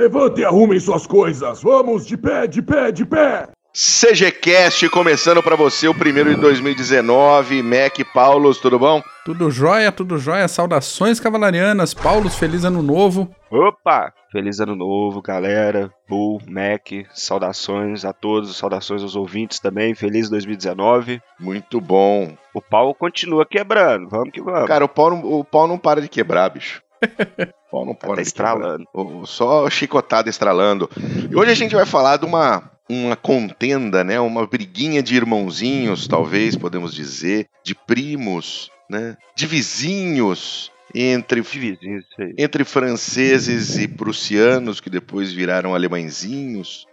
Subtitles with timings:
[0.00, 1.62] Levante e arrumem suas coisas.
[1.62, 3.46] Vamos, de pé, de pé, de pé.
[3.74, 7.62] CGCast começando para você o primeiro de 2019.
[7.62, 9.02] Mac, Paulos, tudo bom?
[9.26, 10.48] Tudo jóia, tudo jóia.
[10.48, 11.92] Saudações cavalarianas.
[11.92, 13.28] Paulos, feliz ano novo.
[13.50, 14.10] Opa!
[14.32, 15.92] Feliz ano novo, galera.
[16.08, 19.94] Bull, Mac, saudações a todos, saudações aos ouvintes também.
[19.94, 21.20] Feliz 2019.
[21.38, 22.32] Muito bom.
[22.54, 24.08] O pau continua quebrando.
[24.08, 24.66] Vamos que vamos.
[24.66, 26.82] Cara, o pau não, o pau não para de quebrar, bicho.
[27.70, 28.84] Pau não tá de estralando.
[28.86, 29.20] quebrar.
[29.20, 30.88] O- Só chicotada estralando.
[31.30, 34.18] E hoje a gente vai falar de uma, uma contenda, né?
[34.20, 37.46] Uma briguinha de irmãozinhos, talvez, podemos dizer.
[37.64, 39.16] De primos, né?
[39.36, 40.70] De vizinhos.
[40.92, 42.34] Entre De vizinho, isso aí.
[42.36, 46.84] entre franceses e prussianos, que depois viraram alemãezinhos.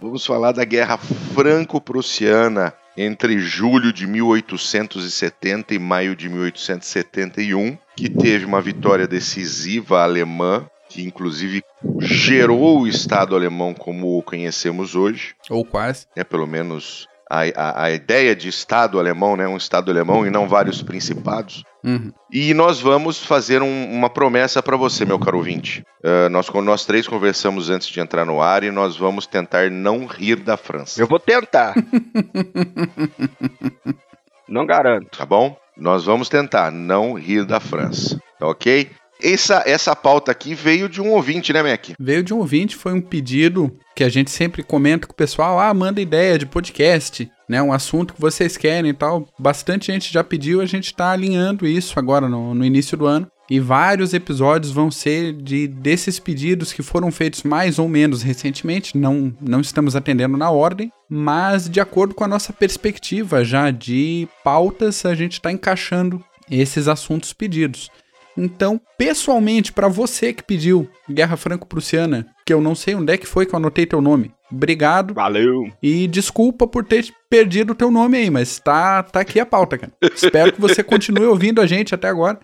[0.00, 8.44] Vamos falar da Guerra Franco-Prussiana entre julho de 1870 e maio de 1871, que teve
[8.44, 11.62] uma vitória decisiva alemã, que inclusive
[12.00, 16.06] gerou o Estado alemão como o conhecemos hoje Ou quase.
[16.16, 20.30] né, pelo menos a, a, a ideia de Estado alemão, né, um Estado alemão e
[20.30, 21.64] não vários principados.
[21.84, 22.12] Uhum.
[22.32, 25.84] E nós vamos fazer um- uma promessa para você, meu caro ouvinte.
[26.04, 30.06] Ah, nós, nós três conversamos antes de entrar no ar e nós vamos tentar não
[30.06, 31.00] rir da França.
[31.00, 31.74] Eu vou tentar.
[34.48, 35.18] Não garanto.
[35.18, 35.56] Tá bom?
[35.76, 38.16] Nós vamos tentar não rir da França.
[38.38, 38.88] Tá ok?
[39.22, 41.88] Essa, essa pauta aqui veio de um ouvinte, né, Mac?
[41.98, 45.58] Veio de um ouvinte, foi um pedido que a gente sempre comenta com o pessoal.
[45.58, 47.62] Ah, manda ideia de podcast, né?
[47.62, 49.26] Um assunto que vocês querem e tal.
[49.38, 53.26] Bastante gente já pediu, a gente tá alinhando isso agora no, no início do ano.
[53.48, 58.98] E vários episódios vão ser de desses pedidos que foram feitos mais ou menos recentemente.
[58.98, 64.28] Não, não estamos atendendo na ordem, mas de acordo com a nossa perspectiva já de
[64.42, 67.88] pautas, a gente está encaixando esses assuntos pedidos.
[68.36, 73.26] Então, pessoalmente, pra você que pediu Guerra Franco-Prussiana, que eu não sei onde é que
[73.26, 75.14] foi que eu anotei teu nome, obrigado.
[75.14, 75.70] Valeu.
[75.82, 79.78] E desculpa por ter perdido o teu nome aí, mas tá, tá aqui a pauta,
[79.78, 79.92] cara.
[80.14, 82.38] Espero que você continue ouvindo a gente até agora.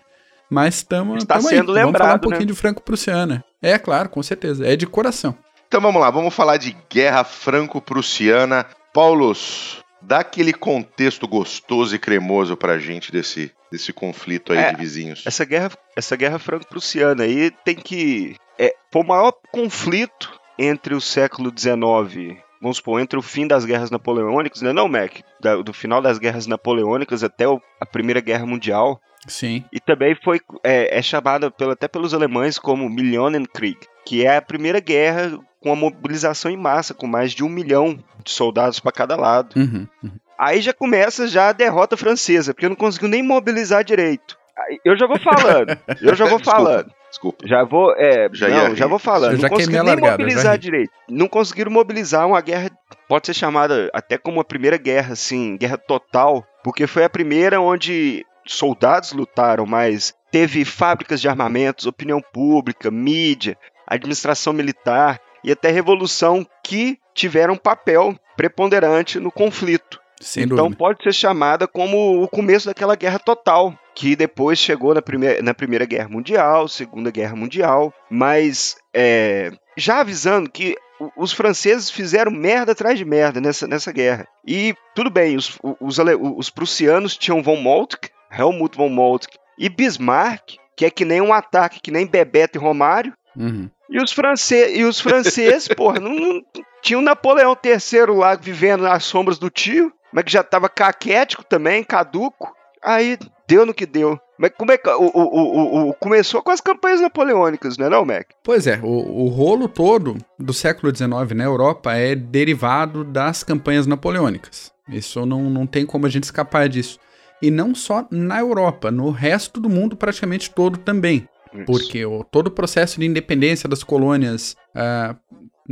[0.49, 1.41] Mas estamos Está aí.
[1.41, 2.47] sendo Vamos falar um lembrado, pouquinho né?
[2.47, 3.43] de Franco-Prussiana.
[3.61, 4.67] É, claro, com certeza.
[4.67, 5.35] É de coração.
[5.67, 8.65] Então vamos lá, vamos falar de Guerra Franco-Prussiana.
[8.93, 14.77] Paulos, dá aquele contexto gostoso e cremoso pra gente desse, desse conflito aí É, de
[14.77, 15.23] vizinhos.
[15.25, 18.35] Essa guerra, essa guerra franco-prussiana aí tem que.
[18.59, 23.65] É, foi o maior conflito entre o século XIX, vamos supor, entre o fim das
[23.65, 24.71] guerras napoleônicas, né?
[24.71, 25.11] Não, Mac?
[25.41, 29.01] Da- do final das guerras napoleônicas até o- a Primeira Guerra Mundial.
[29.27, 29.63] Sim.
[29.73, 34.41] E também foi é, é chamada pelo- até pelos alemães como Millionenkrieg, que é a
[34.41, 35.31] primeira guerra
[35.61, 39.57] com a mobilização em massa, com mais de um milhão de soldados para cada lado.
[39.57, 40.11] Uhum, uhum.
[40.37, 44.37] Aí já começa já a derrota francesa, porque não conseguiu nem mobilizar direito.
[44.85, 46.43] Eu já vou falando, eu já vou Desculpa.
[46.51, 46.91] falando.
[47.09, 47.47] Desculpa.
[47.47, 48.75] Já vou, é, Já ia não, rir.
[48.75, 49.35] já vou falando.
[49.37, 50.91] Já não conseguiram a nem largada, mobilizar direito.
[51.07, 52.71] Não conseguiram mobilizar uma guerra,
[53.07, 57.61] pode ser chamada até como a primeira guerra, assim, guerra total, porque foi a primeira
[57.61, 63.57] onde soldados lutaram, mas teve fábricas de armamentos, opinião pública, mídia,
[63.87, 69.99] administração militar e até revolução que tiveram um papel preponderante no conflito.
[70.23, 70.77] Sem então dúvida.
[70.77, 75.53] pode ser chamada como o começo daquela guerra total, que depois chegou na primeira, na
[75.53, 80.75] primeira Guerra Mundial, Segunda Guerra Mundial, mas é, já avisando que
[81.17, 84.27] os franceses fizeram merda atrás de merda nessa, nessa guerra.
[84.47, 85.97] E tudo bem, os, os,
[86.37, 91.33] os prussianos tinham von Moltke, Helmut von Moltke e Bismarck, que é que nem um
[91.33, 93.67] ataque, que nem Bebeto e Romário, Uhum.
[93.89, 94.53] e os, france...
[94.53, 96.41] e os franceses, porra, não, não...
[96.83, 101.43] tinha o Napoleão III lá vivendo nas sombras do tio, mas que já tava caquético
[101.43, 102.53] também, caduco.
[102.83, 104.19] Aí deu no que deu.
[104.37, 104.89] Mas como é que.
[104.89, 108.27] O, o, o, o- começou com as campanhas napoleônicas, não é, não, Mac?
[108.43, 113.87] Pois é, o, o rolo todo do século XIX na Europa é derivado das campanhas
[113.87, 114.71] napoleônicas.
[114.89, 116.99] Isso não, não tem como a gente escapar disso.
[117.41, 121.27] E não só na Europa, no resto do mundo praticamente todo também.
[121.65, 125.15] Porque o, todo o processo de independência das colônias ah,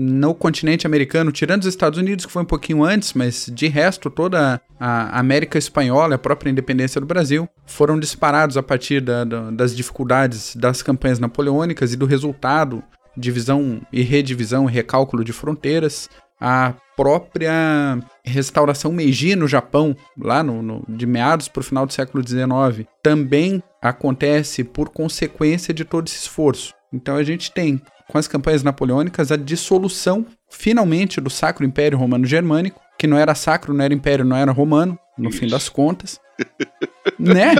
[0.03, 4.09] no continente americano, tirando os Estados Unidos, que foi um pouquinho antes, mas de resto,
[4.09, 9.51] toda a América Espanhola, a própria independência do Brasil, foram disparados a partir da- da-
[9.51, 12.83] das dificuldades das campanhas napoleônicas e do resultado,
[13.15, 16.09] divisão e redivisão e recálculo de fronteiras.
[16.39, 21.93] A própria restauração Meiji no Japão, lá no, no- de meados para o final do
[21.93, 26.73] século XIX, também acontece por consequência de todo esse esforço.
[26.91, 27.79] Então a gente tem,
[28.11, 33.33] com as campanhas napoleônicas, a dissolução, finalmente, do Sacro Império Romano Germânico, que não era
[33.33, 35.55] sacro, não era império, não era romano, no fim Isso.
[35.55, 36.19] das contas.
[37.17, 37.55] né?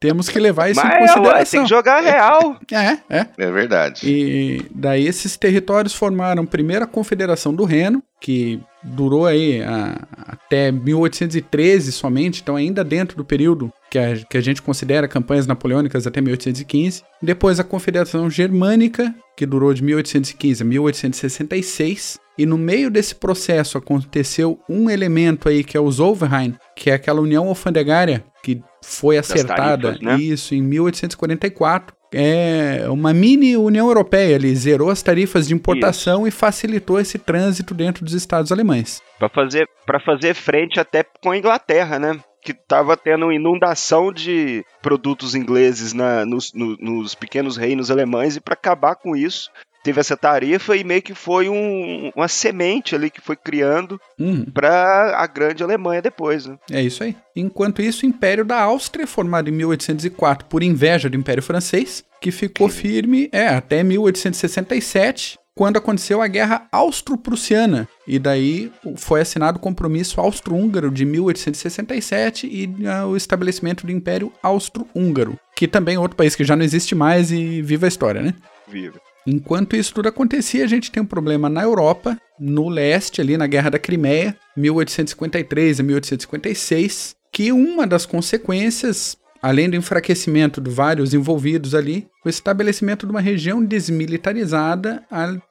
[0.00, 1.62] Temos que levar isso Mas em é, ué, tem consideração.
[1.62, 2.58] que jogar real.
[2.72, 3.26] É, é.
[3.38, 4.00] É verdade.
[4.04, 10.70] E daí esses territórios formaram primeiro a Confederação do Reno, que durou aí a- até
[10.70, 16.06] 1813 somente, então ainda dentro do período que a, que a gente considera campanhas napoleônicas
[16.06, 17.02] até 1815.
[17.22, 22.18] Depois a Confederação Germânica, que durou de 1815 a 1866.
[22.36, 26.94] E no meio desse processo aconteceu um elemento aí que é o Zollverein, que é
[26.94, 30.16] aquela união alfandegária que foi acertada tarifas, né?
[30.20, 31.93] isso em 1844.
[32.12, 37.74] É uma mini União Europeia, ele zerou as tarifas de importação e facilitou esse trânsito
[37.74, 39.02] dentro dos estados alemães.
[39.18, 42.18] Pra fazer, pra fazer frente até com a Inglaterra, né?
[42.42, 48.40] Que tava tendo inundação de produtos ingleses na- nos, no- nos pequenos reinos alemães, e
[48.40, 49.50] para acabar com isso,
[49.84, 54.44] teve essa tarifa e meio que foi um- uma semente ali que foi criando Uhum.
[54.46, 56.56] para a grande Alemanha depois, né?
[56.72, 57.14] É isso aí.
[57.36, 62.32] Enquanto isso, o Império da Áustria, formado em 1804 por inveja do Império Francês, que
[62.32, 67.86] ficou firme é, até 1867, quando aconteceu a Guerra Austro-Prussiana.
[68.08, 74.32] E daí foi assinado o Compromisso Austro-Húngaro de 1867 e ah, o estabelecimento do Império
[74.42, 78.20] Austro-Húngaro, que também é outro país que já não existe mais e viva a história,
[78.22, 78.34] né?
[78.68, 78.98] Viva.
[79.26, 83.46] Enquanto isso tudo acontecia, a gente tem um problema na Europa, no leste, ali na
[83.46, 91.14] Guerra da Crimeia, 1853 a 1856, que uma das consequências, além do enfraquecimento de vários
[91.14, 95.02] envolvidos ali, o estabelecimento de uma região desmilitarizada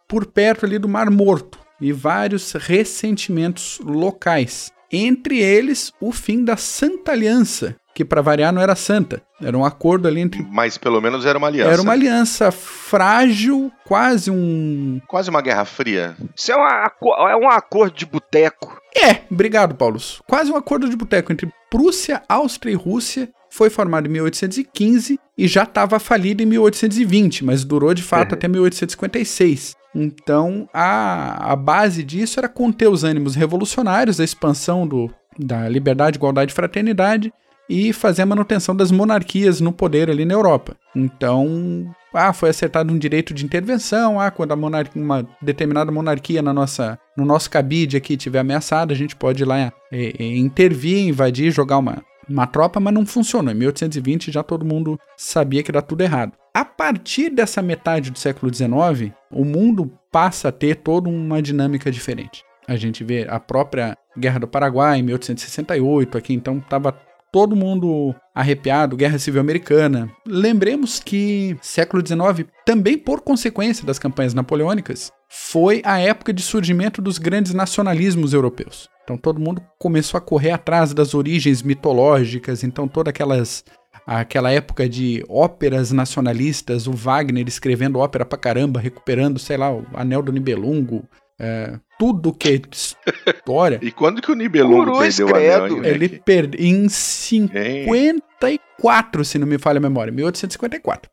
[0.08, 4.72] por perto ali do Mar Morto e vários ressentimentos locais.
[4.92, 9.64] Entre eles, o fim da Santa Aliança, que para variar não era santa, era um
[9.64, 11.72] acordo ali entre Mas pelo menos era uma aliança.
[11.72, 15.00] era uma aliança frágil, quase um.
[15.08, 16.16] Quase uma guerra fria.
[16.36, 16.92] Isso é, uma,
[17.30, 18.80] é um acordo de boteco.
[18.96, 20.00] É, obrigado, Paulo.
[20.28, 23.30] Quase um acordo de boteco entre Prússia, Áustria e Rússia.
[23.50, 28.38] Foi formado em 1815 e já estava falido em 1820, mas durou de fato Uhum.
[28.38, 29.76] até 1856.
[29.96, 36.18] Então, a, a base disso era conter os ânimos revolucionários, a expansão do, da liberdade,
[36.18, 37.32] igualdade e fraternidade
[37.70, 40.76] e fazer a manutenção das monarquias no poder ali na Europa.
[40.96, 47.00] Então, ah, foi acertado um direito de intervenção, ah, quando uma determinada monarquia na nossa,
[47.18, 51.52] no nosso cabide aqui estiver ameaçada, a gente pode ir lá é, é, intervir, invadir,
[51.52, 53.52] jogar uma, uma tropa, mas não funcionou.
[53.52, 56.34] Em 1820 já todo mundo sabia que era tudo errado.
[56.54, 61.92] A partir dessa metade do século XIX, o mundo passa a ter toda uma dinâmica
[61.92, 62.44] diferente.
[62.68, 66.96] A gente vê a própria Guerra do Paraguai em 1868 aqui, então estava
[67.34, 70.08] todo mundo arrepiado, Guerra Civil Americana.
[70.26, 77.02] Lembremos que século XIX, também por consequência das campanhas napoleônicas, foi a época de surgimento
[77.02, 78.88] dos grandes nacionalismos europeus.
[79.04, 83.66] Então todo mundo começou a correr atrás das origens mitológicas, então todas aquelas
[84.06, 89.86] aquela época de óperas nacionalistas, o Wagner escrevendo ópera pra caramba, recuperando, sei lá, o
[89.94, 91.08] Anel do Nibelungo,
[91.40, 93.80] é, tudo que é história.
[93.82, 96.90] E quando que o Nibelungo perdeu o anel, hein, Ele perdeu em Hein?
[96.90, 101.10] 54, se não me falha a memória, 1854.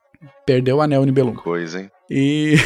[0.47, 1.43] Perdeu o anel Nibelungo.
[1.43, 1.91] Coisa, hein?
[2.11, 2.55] E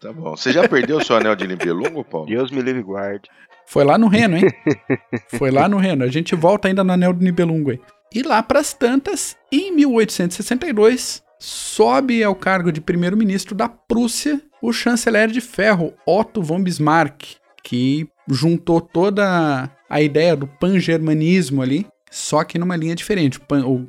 [0.00, 0.34] Tá bom.
[0.34, 2.26] Você já perdeu o seu anel de Nibelungo, Paulo?
[2.26, 3.28] Deus me livre e guarde.
[3.66, 4.44] foi lá no Reno, hein?
[5.36, 6.04] Foi lá no Reno.
[6.04, 7.78] A gente volta ainda no anel do Nibelungo aí.
[8.12, 15.28] E lá pras tantas, em 1862, sobe ao cargo de primeiro-ministro da Prússia o chanceler
[15.30, 17.22] de ferro Otto von Bismarck,
[17.64, 23.40] que juntou toda a ideia do pan-germanismo ali, só que numa linha diferente.
[23.40, 23.88] Pan- o-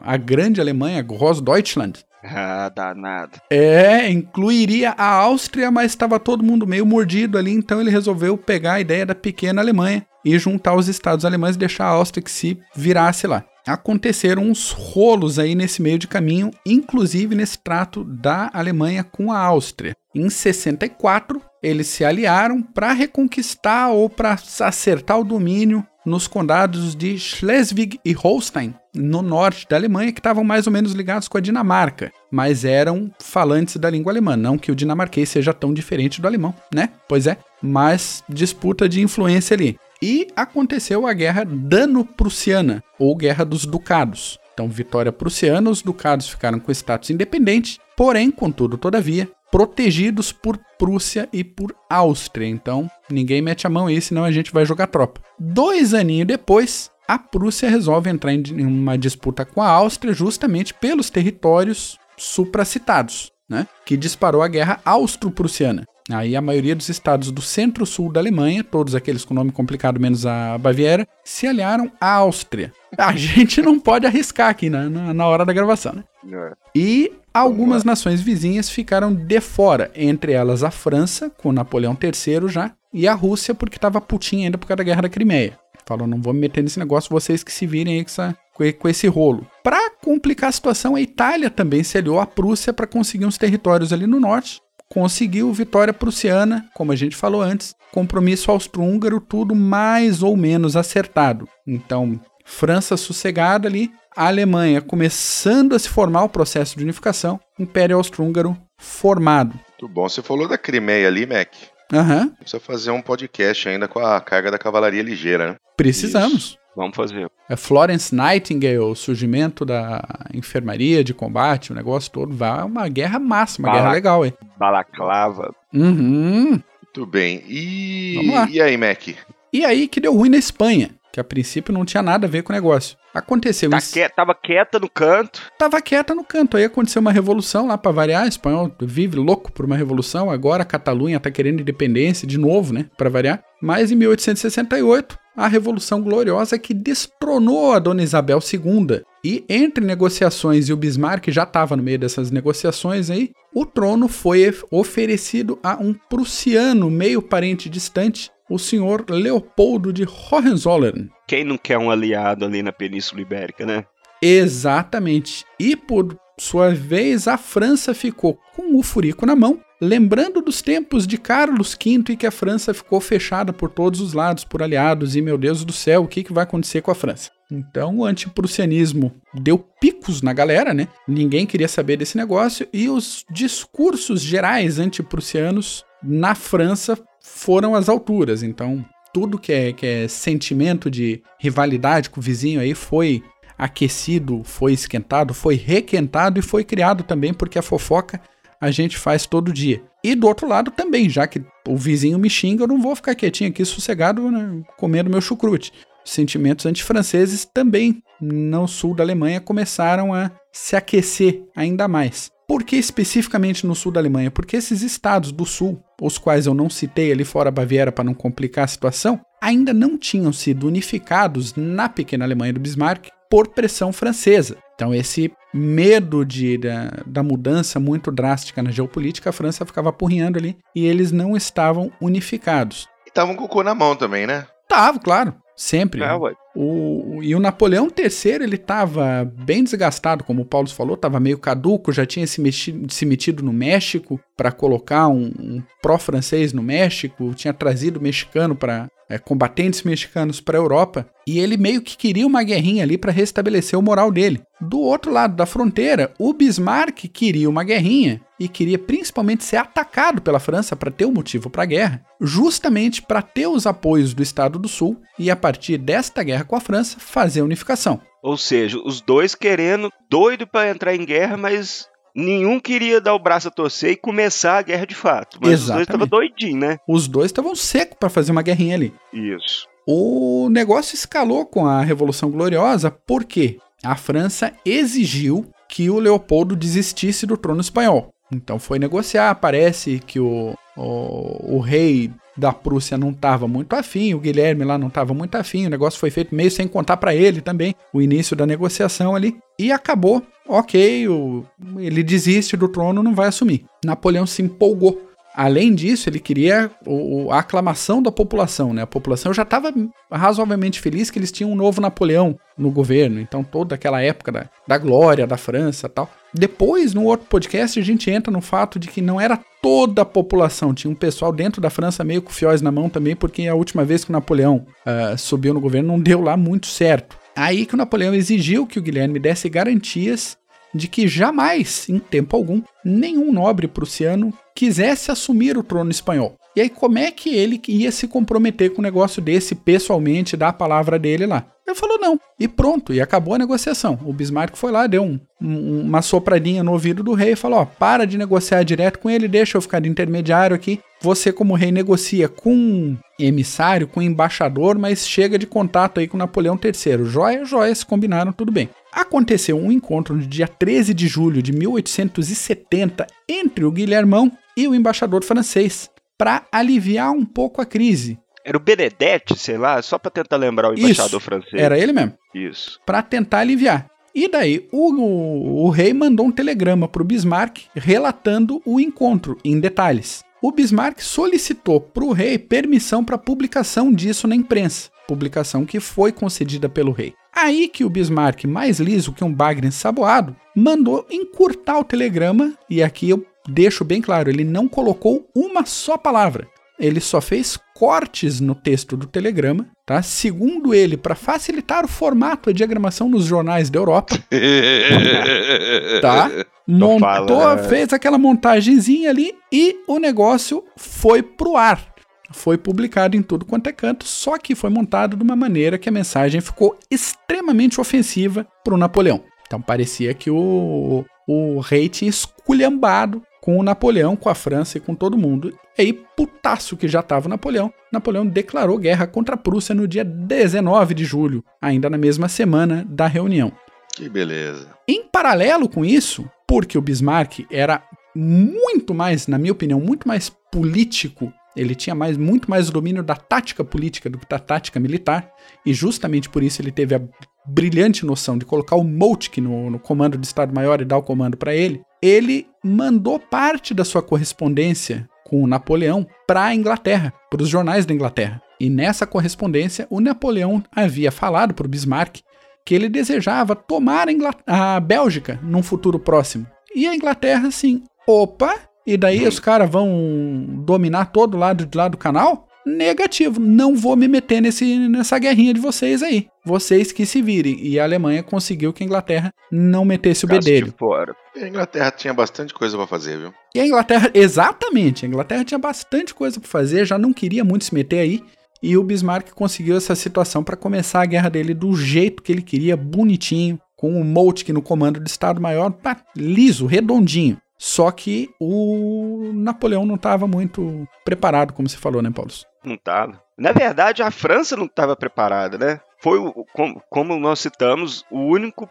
[0.00, 3.38] a grande Alemanha, Grossdeutschland, Ah, danado.
[3.50, 8.74] é, incluiria a Áustria, mas estava todo mundo meio mordido ali, então ele resolveu pegar
[8.74, 12.30] a ideia da pequena Alemanha e juntar os estados alemães e deixar a Áustria que
[12.30, 13.44] se virasse lá.
[13.66, 19.38] Aconteceram uns rolos aí nesse meio de caminho, inclusive nesse trato da Alemanha com a
[19.38, 19.96] Áustria.
[20.14, 27.18] Em 64, eles se aliaram para reconquistar ou para acertar o domínio nos condados de
[27.18, 31.40] Schleswig e Holstein, no norte da Alemanha, que estavam mais ou menos ligados com a
[31.40, 34.36] Dinamarca, mas eram falantes da língua alemã.
[34.36, 36.90] Não que o dinamarquês seja tão diferente do alemão, né?
[37.08, 39.76] Pois é, mas disputa de influência ali.
[40.02, 44.38] E aconteceu a Guerra Dano-Prussiana, ou Guerra dos Ducados.
[44.52, 51.28] Então, vitória prussiana, os ducados ficaram com status independente, porém, contudo, todavia, protegidos por Prússia
[51.30, 52.46] e por Áustria.
[52.46, 55.20] Então, ninguém mete a mão aí, senão a gente vai jogar tropa.
[55.38, 61.10] Dois aninhos depois, a Prússia resolve entrar em uma disputa com a Áustria justamente pelos
[61.10, 63.66] territórios supracitados, né?
[63.84, 65.84] Que disparou a guerra austro-prussiana.
[66.10, 70.24] Aí a maioria dos estados do centro-sul da Alemanha, todos aqueles com nome complicado menos
[70.24, 72.72] a Baviera, se aliaram à Áustria.
[72.96, 76.04] A gente não pode arriscar aqui na, na, na hora da gravação, né?
[76.32, 76.52] É.
[76.74, 82.72] E algumas nações vizinhas ficaram de fora, entre elas a França, com Napoleão III já,
[82.92, 85.58] e a Rússia, porque estava putinha ainda por causa da Guerra da Crimeia.
[85.84, 88.72] Falou, não vou me meter nesse negócio, vocês que se virem aí com, essa, com-
[88.72, 89.46] com esse rolo.
[89.62, 93.92] Para complicar a situação, a Itália também se aliou à Prússia para conseguir uns territórios
[93.92, 94.60] ali no norte.
[94.88, 101.48] Conseguiu vitória prussiana, como a gente falou antes, compromisso austro-húngaro, tudo mais ou menos acertado.
[101.66, 107.96] Então, França sossegada ali, a Alemanha começando a se formar o processo de unificação, Império
[107.96, 109.58] Austro-Húngaro formado.
[109.80, 110.08] Muito bom.
[110.08, 111.48] Você falou da Crimeia ali, Mac.
[111.92, 115.56] Aham, Precisa fazer um podcast ainda com a carga da cavalaria ligeira, né?
[115.76, 116.58] precisamos.
[116.76, 117.28] Vamos fazer.
[117.48, 120.04] É Florence Nightingale, o surgimento da
[120.34, 124.34] enfermaria de combate, o negócio todo, vai uma guerra massa, uma Bala- guerra legal, hein?
[124.58, 125.54] Balaclava.
[125.72, 126.60] Uhum.
[126.82, 127.42] Muito bem.
[127.48, 128.18] E,
[128.50, 129.08] e aí, Mac?
[129.52, 132.42] E aí que deu ruim na Espanha, que a princípio não tinha nada a ver
[132.42, 132.96] com o negócio.
[133.14, 133.94] Aconteceu Tá isso.
[133.94, 135.40] que- Tava quieta no canto.
[135.58, 136.58] Tava quieta no canto.
[136.58, 138.24] Aí aconteceu uma revolução lá pra variar.
[138.26, 140.30] O espanhol vive louco por uma revolução.
[140.30, 142.86] Agora a Catalunha tá querendo independência de novo, né?
[142.98, 143.42] Pra variar.
[143.62, 149.02] Mas em 1868, a Revolução Gloriosa que destronou a Dona Isabel II.
[149.22, 154.08] E entre negociações e o Bismarck já estava no meio dessas negociações aí, o trono
[154.08, 161.10] foi oferecido a um prussiano meio parente distante, o senhor Leopoldo de Hohenzollern.
[161.26, 163.84] Quem não quer um aliado ali na Península Ibérica, né?
[164.22, 165.44] Exatamente.
[165.58, 171.06] E por sua vez, a França ficou com o furico na mão, lembrando dos tempos
[171.06, 175.16] de Carlos V e que a França ficou fechada por todos os lados por aliados
[175.16, 177.30] e meu Deus do céu, o que, que vai acontecer com a França?
[177.50, 180.88] Então o antiprussianismo deu picos na galera, né?
[181.08, 188.42] Ninguém queria saber desse negócio e os discursos gerais antiprussianos na França foram às alturas.
[188.42, 188.84] Então
[189.16, 193.22] tudo que é, que é sentimento de rivalidade com o vizinho aí foi
[193.58, 198.20] aquecido, foi esquentado, foi requentado e foi criado também porque a fofoca
[198.60, 199.82] a gente faz todo dia.
[200.02, 203.14] E do outro lado também, já que o vizinho me xinga, eu não vou ficar
[203.14, 205.72] quietinho aqui sossegado né, comendo meu chucrute.
[206.04, 212.30] Sentimentos antifranceses também no sul da Alemanha começaram a se aquecer ainda mais.
[212.46, 214.30] Por que especificamente no sul da Alemanha?
[214.30, 218.04] Porque esses estados do sul, os quais eu não citei ali fora a Baviera para
[218.04, 223.48] não complicar a situação, ainda não tinham sido unificados na pequena Alemanha do Bismarck por
[223.48, 224.56] pressão francesa.
[224.74, 230.38] Então, esse medo de, da, da mudança muito drástica na geopolítica, a França ficava apurrinhando
[230.38, 232.86] ali e eles não estavam unificados.
[233.06, 234.46] E tava um cocô na mão também, né?
[234.68, 236.02] Tava, claro, sempre.
[236.02, 236.34] É, ué.
[236.58, 241.38] O, e o Napoleão III, ele estava bem desgastado, como o Paulo falou, estava meio
[241.38, 246.62] caduco, já tinha se, mexido, se metido no México para colocar um, um pró-francês no
[246.62, 251.96] México, tinha trazido mexicano para é, combatentes mexicanos para a Europa, e ele meio que
[251.96, 254.42] queria uma guerrinha ali para restabelecer o moral dele.
[254.60, 260.20] Do outro lado da fronteira, o Bismarck queria uma guerrinha e queria principalmente ser atacado
[260.22, 264.22] pela França para ter um motivo para a guerra, justamente para ter os apoios do
[264.22, 268.00] Estado do Sul e a partir desta guerra com a França fazer a unificação.
[268.22, 273.18] Ou seja, os dois querendo, doido pra entrar em guerra, mas nenhum queria dar o
[273.18, 275.38] braço a torcer e começar a guerra de fato.
[275.40, 275.88] Mas os dois Exatamente.
[275.88, 276.78] estavam doidinhos, né?
[276.88, 278.94] Os dois estavam secos para fazer uma guerrinha ali.
[279.12, 279.66] Isso.
[279.86, 287.26] O negócio escalou com a Revolução Gloriosa porque a França exigiu que o Leopoldo desistisse
[287.26, 288.10] do trono espanhol.
[288.32, 294.12] Então foi negociar, parece que o, o, o rei da Prússia não estava muito afim,
[294.14, 297.14] o Guilherme lá não estava muito afim, o negócio foi feito meio sem contar para
[297.14, 301.44] ele também, o início da negociação ali, e acabou, ok, o,
[301.78, 303.64] ele desiste do trono, não vai assumir.
[303.84, 305.02] Napoleão se empolgou.
[305.34, 308.80] Além disso, ele queria o- a aclamação da população, né?
[308.82, 309.70] A população já estava
[310.10, 314.46] razoavelmente feliz que eles tinham um novo Napoleão no governo, então toda aquela época da,
[314.66, 316.10] da glória da França tal.
[316.32, 320.04] Depois, no outro podcast, a gente entra no fato de que não era toda a
[320.04, 323.54] população, tinha um pessoal dentro da França meio com fióis na mão também, porque a
[323.56, 327.18] última vez que o Napoleão ah, subiu no governo não deu lá muito certo.
[327.34, 330.38] Aí que o Napoleão exigiu que o Guilherme desse garantias
[330.72, 336.36] de que jamais, em tempo algum, nenhum nobre prussiano quisesse assumir o trono espanhol.
[336.56, 340.48] E aí, como é que ele ia se comprometer com um negócio desse pessoalmente, dar
[340.48, 341.44] a palavra dele lá?
[341.66, 342.18] Ele falou não.
[342.40, 343.98] E pronto, e acabou a negociação.
[344.04, 347.58] O Bismarck foi lá, deu um- um- uma sopradinha no ouvido do rei e falou:
[347.58, 350.80] ó, para de negociar direto com ele, deixa eu ficar de intermediário aqui.
[351.02, 356.56] Você, como rei, negocia com emissário, com embaixador, mas chega de contato aí com Napoleão
[356.62, 357.04] III.
[357.04, 358.70] Joia, joia, se combinaram, tudo bem.
[358.92, 364.74] Aconteceu um encontro no dia 13 de julho de 1870 entre o Guilhermão e o
[364.74, 365.90] embaixador francês.
[366.18, 368.18] Para aliviar um pouco a crise.
[368.44, 371.62] Era o Benedetti, sei lá, só para tentar lembrar o embaixador Isso, francês.
[371.62, 372.14] Era ele mesmo.
[372.34, 372.80] Isso.
[372.86, 373.90] Para tentar aliviar.
[374.14, 379.36] E daí o, o, o rei mandou um telegrama para o Bismarck relatando o encontro
[379.44, 380.24] em detalhes.
[380.40, 386.12] O Bismarck solicitou para o rei permissão para publicação disso na imprensa, publicação que foi
[386.12, 387.14] concedida pelo rei.
[387.34, 392.82] Aí que o Bismarck, mais liso que um bagre ensaboado, mandou encurtar o telegrama, e
[392.82, 396.48] aqui eu deixo bem claro, ele não colocou uma só palavra.
[396.78, 400.02] Ele só fez cortes no texto do telegrama, tá?
[400.02, 404.18] Segundo ele, para facilitar o formato e diagramação nos jornais da Europa,
[406.02, 406.30] tá?
[406.68, 407.68] Montou, fala, né?
[407.68, 411.94] fez aquela montagenzinha ali e o negócio foi pro ar.
[412.32, 415.88] Foi publicado em tudo quanto é canto, só que foi montado de uma maneira que
[415.88, 419.22] a mensagem ficou extremamente ofensiva pro Napoleão.
[419.46, 424.80] Então parecia que o, o rei tinha esculhambado com o Napoleão, com a França e
[424.80, 425.56] com todo mundo.
[425.78, 429.86] E aí, putaço que já estava o Napoleão, Napoleão declarou guerra contra a Prússia no
[429.86, 433.52] dia 19 de julho, ainda na mesma semana da reunião.
[433.94, 434.66] Que beleza.
[434.88, 437.84] Em paralelo com isso, porque o Bismarck era
[438.16, 443.14] muito mais, na minha opinião, muito mais político, ele tinha mais, muito mais domínio da
[443.14, 445.30] tática política do que da tática militar,
[445.64, 447.02] e justamente por isso ele teve a
[447.46, 451.36] brilhante noção de colocar o Moltke no, no comando de Estado-Maior e dar o comando
[451.36, 451.80] para ele.
[452.06, 457.84] Ele mandou parte da sua correspondência com o Napoleão para a Inglaterra, para os jornais
[457.84, 458.40] da Inglaterra.
[458.60, 462.20] E nessa correspondência, o Napoleão havia falado para o Bismarck
[462.64, 466.46] que ele desejava tomar a, Ingl- a Bélgica num futuro próximo.
[466.74, 468.54] E a Inglaterra, assim, opa,
[468.86, 472.45] e daí os caras vão dominar todo lado de lá do canal?
[472.66, 476.26] Negativo, não vou me meter nesse, nessa guerrinha de vocês aí.
[476.44, 477.64] Vocês que se virem.
[477.64, 480.74] E a Alemanha conseguiu que a Inglaterra não metesse o bedelho.
[480.76, 481.14] fora.
[481.36, 483.32] A Inglaterra tinha bastante coisa pra fazer, viu?
[483.54, 487.64] E a Inglaterra, exatamente, a Inglaterra tinha bastante coisa para fazer, já não queria muito
[487.64, 488.20] se meter aí.
[488.60, 492.42] E o Bismarck conseguiu essa situação para começar a guerra dele do jeito que ele
[492.42, 495.72] queria, bonitinho, com o Moltke no comando do Estado-Maior,
[496.16, 497.36] liso, redondinho.
[497.58, 502.30] Só que o Napoleão não estava muito preparado, como você falou, né, Paulo?
[502.66, 503.22] Não tava.
[503.38, 505.80] Na verdade, a França não estava preparada, né?
[506.00, 506.18] Foi,
[506.52, 508.68] como, como nós citamos, o único,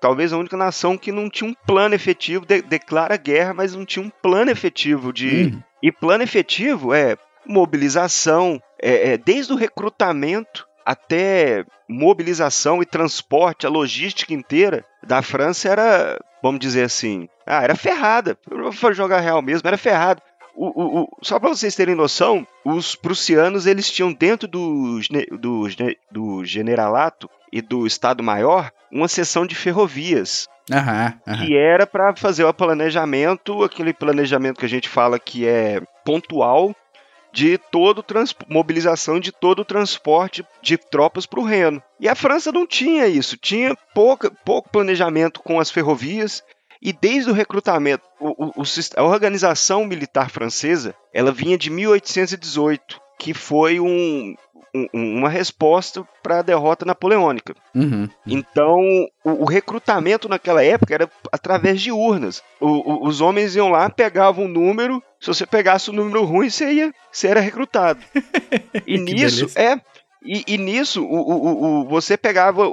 [0.00, 3.84] talvez a única nação que não tinha um plano efetivo, de- declara guerra, mas não
[3.86, 5.52] tinha um plano efetivo de.
[5.54, 13.66] Hum, E plano efetivo é mobilização, é, é, desde o recrutamento até mobilização e transporte,
[13.66, 18.36] a logística inteira da França era, vamos dizer assim, ah, era ferrada.
[18.80, 20.22] Para jogar real mesmo, era ferrada.
[20.56, 24.98] O, o- só para vocês terem noção, os prussianos eles tinham dentro do,
[25.38, 25.66] do,
[26.10, 31.44] do generalato e do Estado-Maior uma seção de ferrovias aham, aham.
[31.46, 36.74] que era para fazer o planejamento, aquele planejamento que a gente fala que é pontual
[37.32, 38.02] de todo
[38.48, 41.82] mobilização de todo o transporte de tropas para o Reno.
[42.00, 46.42] E a França não tinha isso, tinha pouca, pouco planejamento com as ferrovias
[46.86, 48.64] e desde o recrutamento, o- o- o
[48.96, 54.34] a organização militar francesa, ela vinha de 1818, que foi um-
[54.74, 57.54] um- uma resposta para a derrota napoleônica.
[57.74, 58.08] Uhum.
[58.26, 58.78] Então,
[59.24, 62.42] o, o recrutamento naquela época era através de urnas.
[62.60, 65.02] O- o- os homens iam lá, pegavam um número.
[65.20, 68.00] Se você pegasse um número ruim, você, ia, você era recrutado.
[68.86, 69.60] E nisso, beleza.
[69.60, 69.80] é.
[70.22, 72.64] E, e nisso, o, o- o- o- você pegava.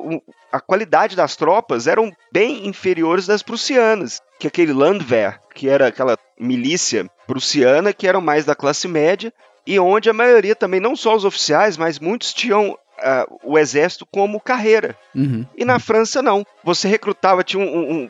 [0.54, 4.22] A qualidade das tropas eram bem inferiores das prussianas.
[4.40, 9.34] Que aquele Landwehr, que era aquela milícia prussiana, que eram mais da classe média,
[9.66, 14.06] e onde a maioria também, não só os oficiais, mas muitos tinham ah, o exército
[14.06, 14.96] como carreira.
[15.16, 15.46] Uhum.
[15.58, 16.46] E na França, não.
[16.64, 18.10] Você recrutava, tinha um, um-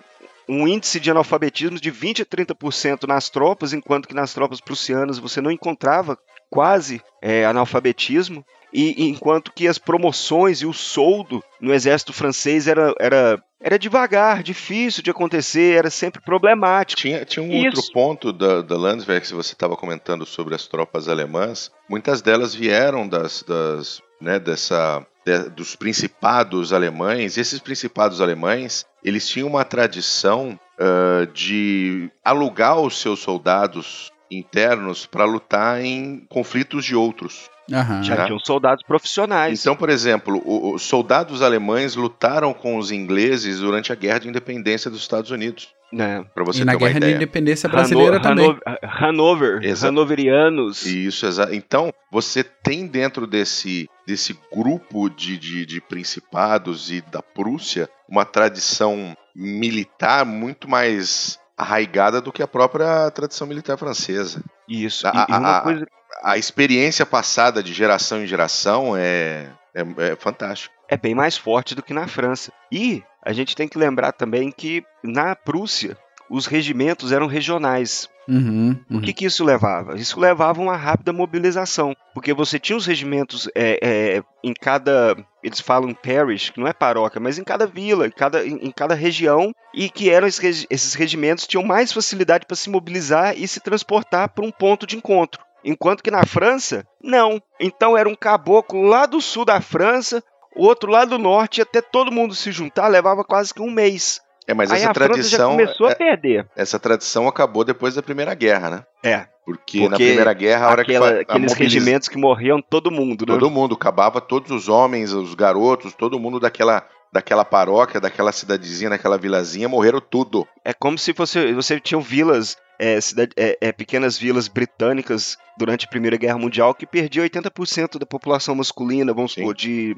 [0.49, 5.17] um índice de analfabetismo de 20 a 30% nas tropas, enquanto que nas tropas prussianas
[5.17, 6.17] você não encontrava
[6.53, 8.45] quase é, analfabetismo.
[8.71, 14.43] E, enquanto que as promoções e o soldo no exército francês era, era, era devagar,
[14.43, 17.01] difícil de acontecer, era sempre problemático.
[17.01, 17.65] Tinha, tinha um Isso.
[17.77, 21.71] outro ponto da, da Landwehr que você estava comentando sobre as tropas alemãs.
[21.89, 27.35] Muitas delas vieram das, das né, dessa, de- dos principados alemães.
[27.35, 35.05] E esses principados alemães, eles tinham uma tradição ah, de alugar os seus soldados internos
[35.05, 37.49] para lutar em conflitos de outros.
[37.71, 38.03] Aham.
[38.03, 38.25] Já Tá.
[38.25, 39.61] tinham soldados profissionais.
[39.61, 40.41] Então, por exemplo,
[40.73, 45.69] os soldados alemães lutaram com os ingleses durante a Guerra de Independência dos Estados Unidos.
[45.95, 46.25] né?
[46.33, 47.11] Para você E na ter uma Guerra de.
[47.13, 48.57] Independência Brasileira Hano- também.
[48.81, 50.85] Hanover, Exa- Hanoverianos.
[50.87, 57.21] Isso, exa- então você tem dentro desse, desse grupo de, de, de principados e da
[57.21, 64.41] Prússia uma tradição militar muito mais arraigada do que a própria tradição militar francesa.
[64.69, 65.07] Isso.
[65.07, 65.85] A- E, e uma a- coisa.
[66.23, 70.73] a experiência passada de geração em geração é, é, é fantástico.
[70.87, 72.51] É bem mais forte do que na França.
[72.71, 75.97] E a gente tem que lembrar também que na Prússia
[76.29, 78.09] os regimentos eram regionais.
[78.27, 79.01] Uhum, O uhum.
[79.01, 79.95] que, que isso levava?
[79.97, 85.15] Isso levava a uma rápida mobilização, porque você tinha os regimentos é, é, em cada,
[85.43, 88.95] eles falam parish, que não é paróquia, mas em cada vila, em cada, em, cada
[88.95, 93.59] região, e que eram esses, esses regimentos tinham mais facilidade para se mobilizar e se
[93.59, 95.43] transportar para um ponto de encontro.
[95.65, 97.41] Enquanto que na França, não.
[97.59, 100.23] Então era um caboclo lá do sul da França,
[100.55, 103.71] o outro lá do norte, e até todo mundo se juntar levava quase que um
[103.71, 104.21] mês.
[104.45, 106.45] É, mas Aí essa a tradição, começou a é- perder.
[106.55, 108.83] essa tradição acabou depois da Primeira Guerra, né?
[109.01, 112.17] É, Porque, Porque na Primeira Guerra, a hora aquela- que a aqueles mobiliza- regimentos que
[112.17, 113.33] morriam todo mundo, né?
[113.33, 118.89] todo mundo acabava, todos os homens, os garotos, todo mundo daquela daquela paróquia, daquela cidadezinha,
[118.89, 120.47] daquela vilazinha, morreram tudo.
[120.65, 125.85] É como se você, você tinha vilas, é, cidade- é, é, pequenas vilas britânicas durante
[125.85, 129.41] a Primeira Guerra Mundial que perdia 80% da população masculina, vamos Sim.
[129.41, 129.95] supor, de.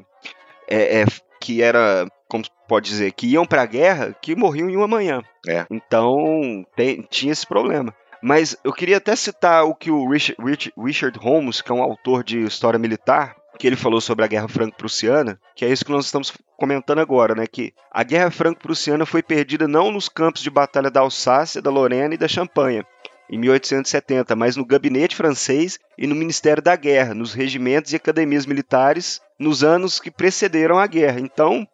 [0.68, 1.06] é, é,
[1.40, 5.22] que era, como pode dizer, que iam pra guerra, que morriam em uma manhã.
[5.48, 5.64] É.
[5.70, 7.94] Então, tem- tinha esse problema.
[8.26, 11.80] Mas eu queria até citar o que o Richard, Rich- Richard Holmes, que é um
[11.80, 15.92] autor de história militar, que ele falou sobre a Guerra Franco-Prussiana, que é isso que
[15.92, 17.46] nós estamos comentando agora, né?
[17.46, 22.14] Que a Guerra Franco-Prussiana foi perdida não nos campos de batalha da Alsácia, da Lorena
[22.14, 22.84] e da Champanha,
[23.30, 28.44] em 1870, mas no gabinete francês e no Ministério da Guerra, nos regimentos e academias
[28.44, 31.20] militares, nos anos que precederam a guerra.
[31.20, 31.64] Então,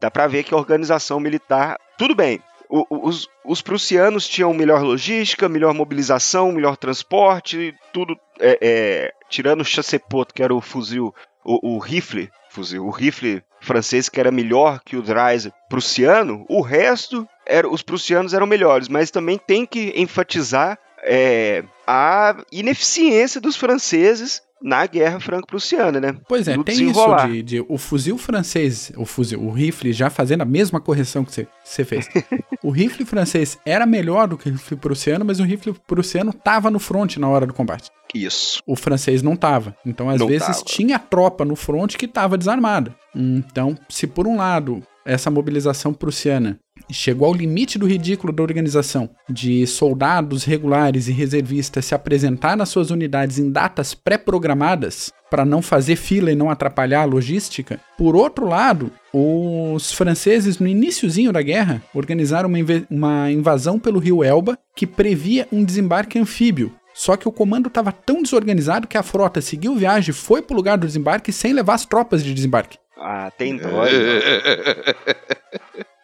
[0.00, 2.40] dá pra ver que a organização militar, tudo bem.
[2.68, 9.64] Os, os prussianos tinham melhor logística, melhor mobilização, melhor transporte, tudo é, é, tirando o
[9.64, 14.80] chassepot, que era o fuzil, o, o rifle, fuzil, o rifle francês que era melhor
[14.84, 19.92] que o Dreiser prussiano, o resto era, os prussianos eram melhores, mas também tem que
[19.96, 26.16] enfatizar é, a ineficiência dos franceses na guerra franco-prussiana, né?
[26.28, 30.10] Pois é, no tem isso de, de o fuzil francês, o fuzil, o rifle, já
[30.10, 31.32] fazendo a mesma correção que
[31.64, 32.08] você- fez.
[32.62, 36.70] o rifle francês era melhor do que o rifle prussiano, mas o rifle prussiano tava
[36.70, 37.90] no front na hora do combate.
[38.14, 38.62] Isso.
[38.66, 39.76] O francês não tava.
[39.84, 40.62] Então, às Não vezes, tava.
[40.64, 42.94] tinha tropa no front que tava desarmada.
[43.14, 46.58] Então, se por um lado essa mobilização prussiana
[46.94, 52.68] chegou ao limite do ridículo da organização de soldados regulares e reservistas se apresentar nas
[52.68, 58.16] suas unidades em datas pré-programadas para não fazer fila e não atrapalhar a logística, por
[58.16, 64.24] outro lado, os franceses no iniciozinho da guerra organizaram uma, inve- uma invasão pelo rio
[64.24, 66.72] Elba que previa um desembarque anfíbio.
[66.94, 70.56] Só que o comando estava tão desorganizado que a frota seguiu viagem, foi para o
[70.56, 72.76] lugar do desembarque sem levar as tropas de desembarque.
[72.96, 73.84] Ah, tem dó.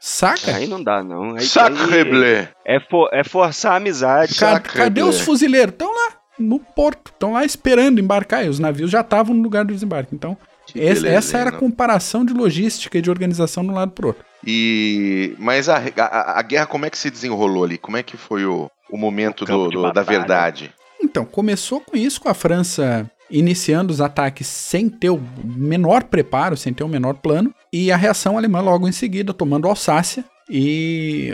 [0.06, 0.54] Saca?
[0.56, 1.34] Aí não dá, não.
[1.34, 2.46] Aí, Sacre aí bleu.
[2.62, 4.34] é, for- é forçar a amizade.
[4.78, 5.72] Cadê os fuzileiros?
[5.72, 8.44] Estão lá no porto, estão lá esperando embarcar.
[8.44, 10.14] E os navios já estavam no lugar do desembarque.
[10.14, 10.36] Então,
[10.76, 14.22] essa, essa era a comparação de logística e de organização de um lado pro outro.
[14.46, 17.78] E mas a, a, a guerra como é que se desenrolou ali?
[17.78, 20.70] Como é que foi o, o momento O do, do- da verdade?
[21.02, 26.56] Então, começou com isso, com a França iniciando os ataques sem ter o menor preparo,
[26.58, 31.32] sem ter o menor plano, e a reação alemã logo em seguida, tomando Alsácia, e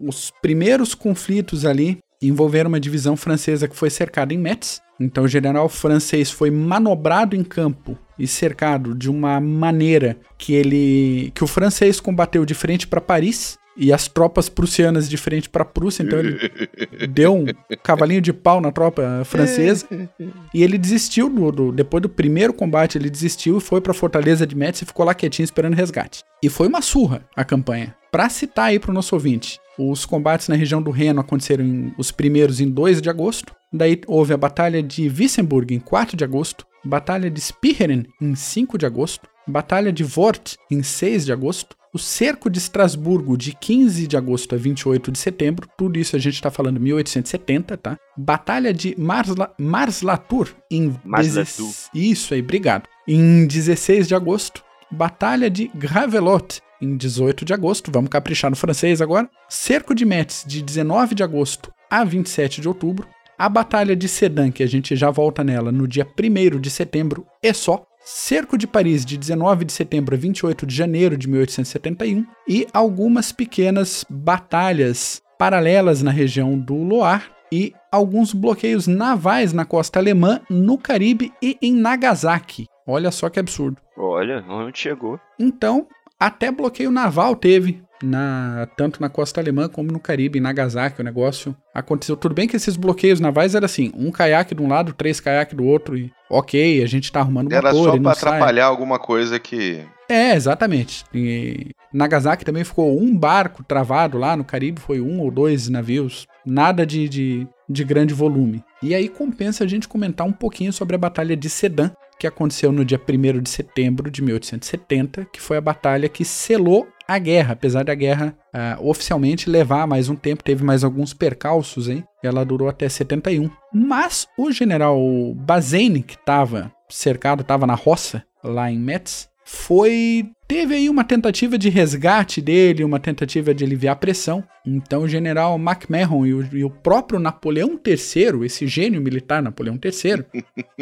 [0.00, 4.80] os primeiros conflitos ali envolveram uma divisão francesa que foi cercada em Metz.
[5.00, 11.32] Então, o general francês foi manobrado em campo e cercado de uma maneira que ele
[11.34, 15.64] que o francês combateu de frente para Paris e as tropas prussianas de frente para
[15.64, 16.02] Prússia.
[16.02, 16.38] Então, ele
[17.08, 17.46] deu um
[17.82, 19.86] cavalinho de pau na tropa francesa
[20.54, 23.94] e ele desistiu do, do- depois do primeiro combate ele desistiu e foi para a
[23.94, 26.22] fortaleza de Metz e ficou lá quietinho esperando resgate.
[26.42, 27.94] E foi uma surra a campanha.
[28.12, 31.94] Para citar aí para o nosso ouvinte, os combates na região do Reno aconteceram em-
[31.96, 36.24] os primeiros em 2 de agosto, daí houve a batalha de Wissembourg em 4 de
[36.24, 41.76] agosto, batalha de Spicheren em 5 de agosto, batalha de Wort em 6 de agosto,
[41.92, 46.18] o cerco de Estrasburgo de 15 de agosto a 28 de setembro, tudo isso a
[46.18, 47.98] gente está falando 1870, tá?
[48.16, 51.66] Batalha de Marsla, Marslatur em Marslatur.
[51.66, 52.88] 16 Isso aí, obrigado.
[53.08, 59.02] Em 16 de agosto, Batalha de Gravelotte em 18 de agosto, vamos caprichar no francês
[59.02, 59.28] agora.
[59.48, 63.06] Cerco de Metz de 19 de agosto a 27 de outubro.
[63.38, 67.26] A Batalha de Sedan, que a gente já volta nela no dia 1 de setembro
[67.42, 67.86] e só.
[68.02, 73.30] Cerco de Paris de 19 de setembro a 28 de janeiro de 1871 e algumas
[73.30, 80.78] pequenas batalhas paralelas na região do Loire e alguns bloqueios navais na costa alemã, no
[80.78, 82.66] Caribe e em Nagasaki.
[82.86, 83.76] Olha só que absurdo.
[83.96, 85.20] Olha, onde chegou.
[85.38, 85.86] Então,
[86.18, 91.04] até bloqueio naval teve na, tanto na costa alemã como no Caribe, em Nagasaki, o
[91.04, 92.16] negócio aconteceu.
[92.16, 95.56] Tudo bem que esses bloqueios navais eram assim, um caiaque de um lado, três caiaques
[95.56, 98.28] do outro, e ok, a gente tá arrumando Era motor, só e pra não sai.
[98.32, 99.84] atrapalhar alguma coisa que.
[100.08, 101.04] É, exatamente.
[101.14, 106.26] E Nagasaki também ficou um barco travado lá, no Caribe foi um ou dois navios,
[106.44, 108.64] nada de, de, de grande volume.
[108.82, 112.70] E aí compensa a gente comentar um pouquinho sobre a Batalha de Sedan, que aconteceu
[112.70, 117.54] no dia 1 de setembro de 1870, que foi a batalha que selou a guerra,
[117.54, 122.04] apesar da guerra ah, oficialmente levar mais um tempo, teve mais alguns percalços, hein?
[122.22, 123.50] Ela durou até 71.
[123.72, 125.00] Mas o general
[125.34, 130.26] Bazaine, que estava cercado, estava na roça, lá em Metz, foi.
[130.46, 134.42] Teve aí uma tentativa de resgate dele, uma tentativa de aliviar a pressão.
[134.66, 139.78] Então o general MacMahon e o, e o próprio Napoleão III, esse gênio militar Napoleão
[139.82, 140.24] III,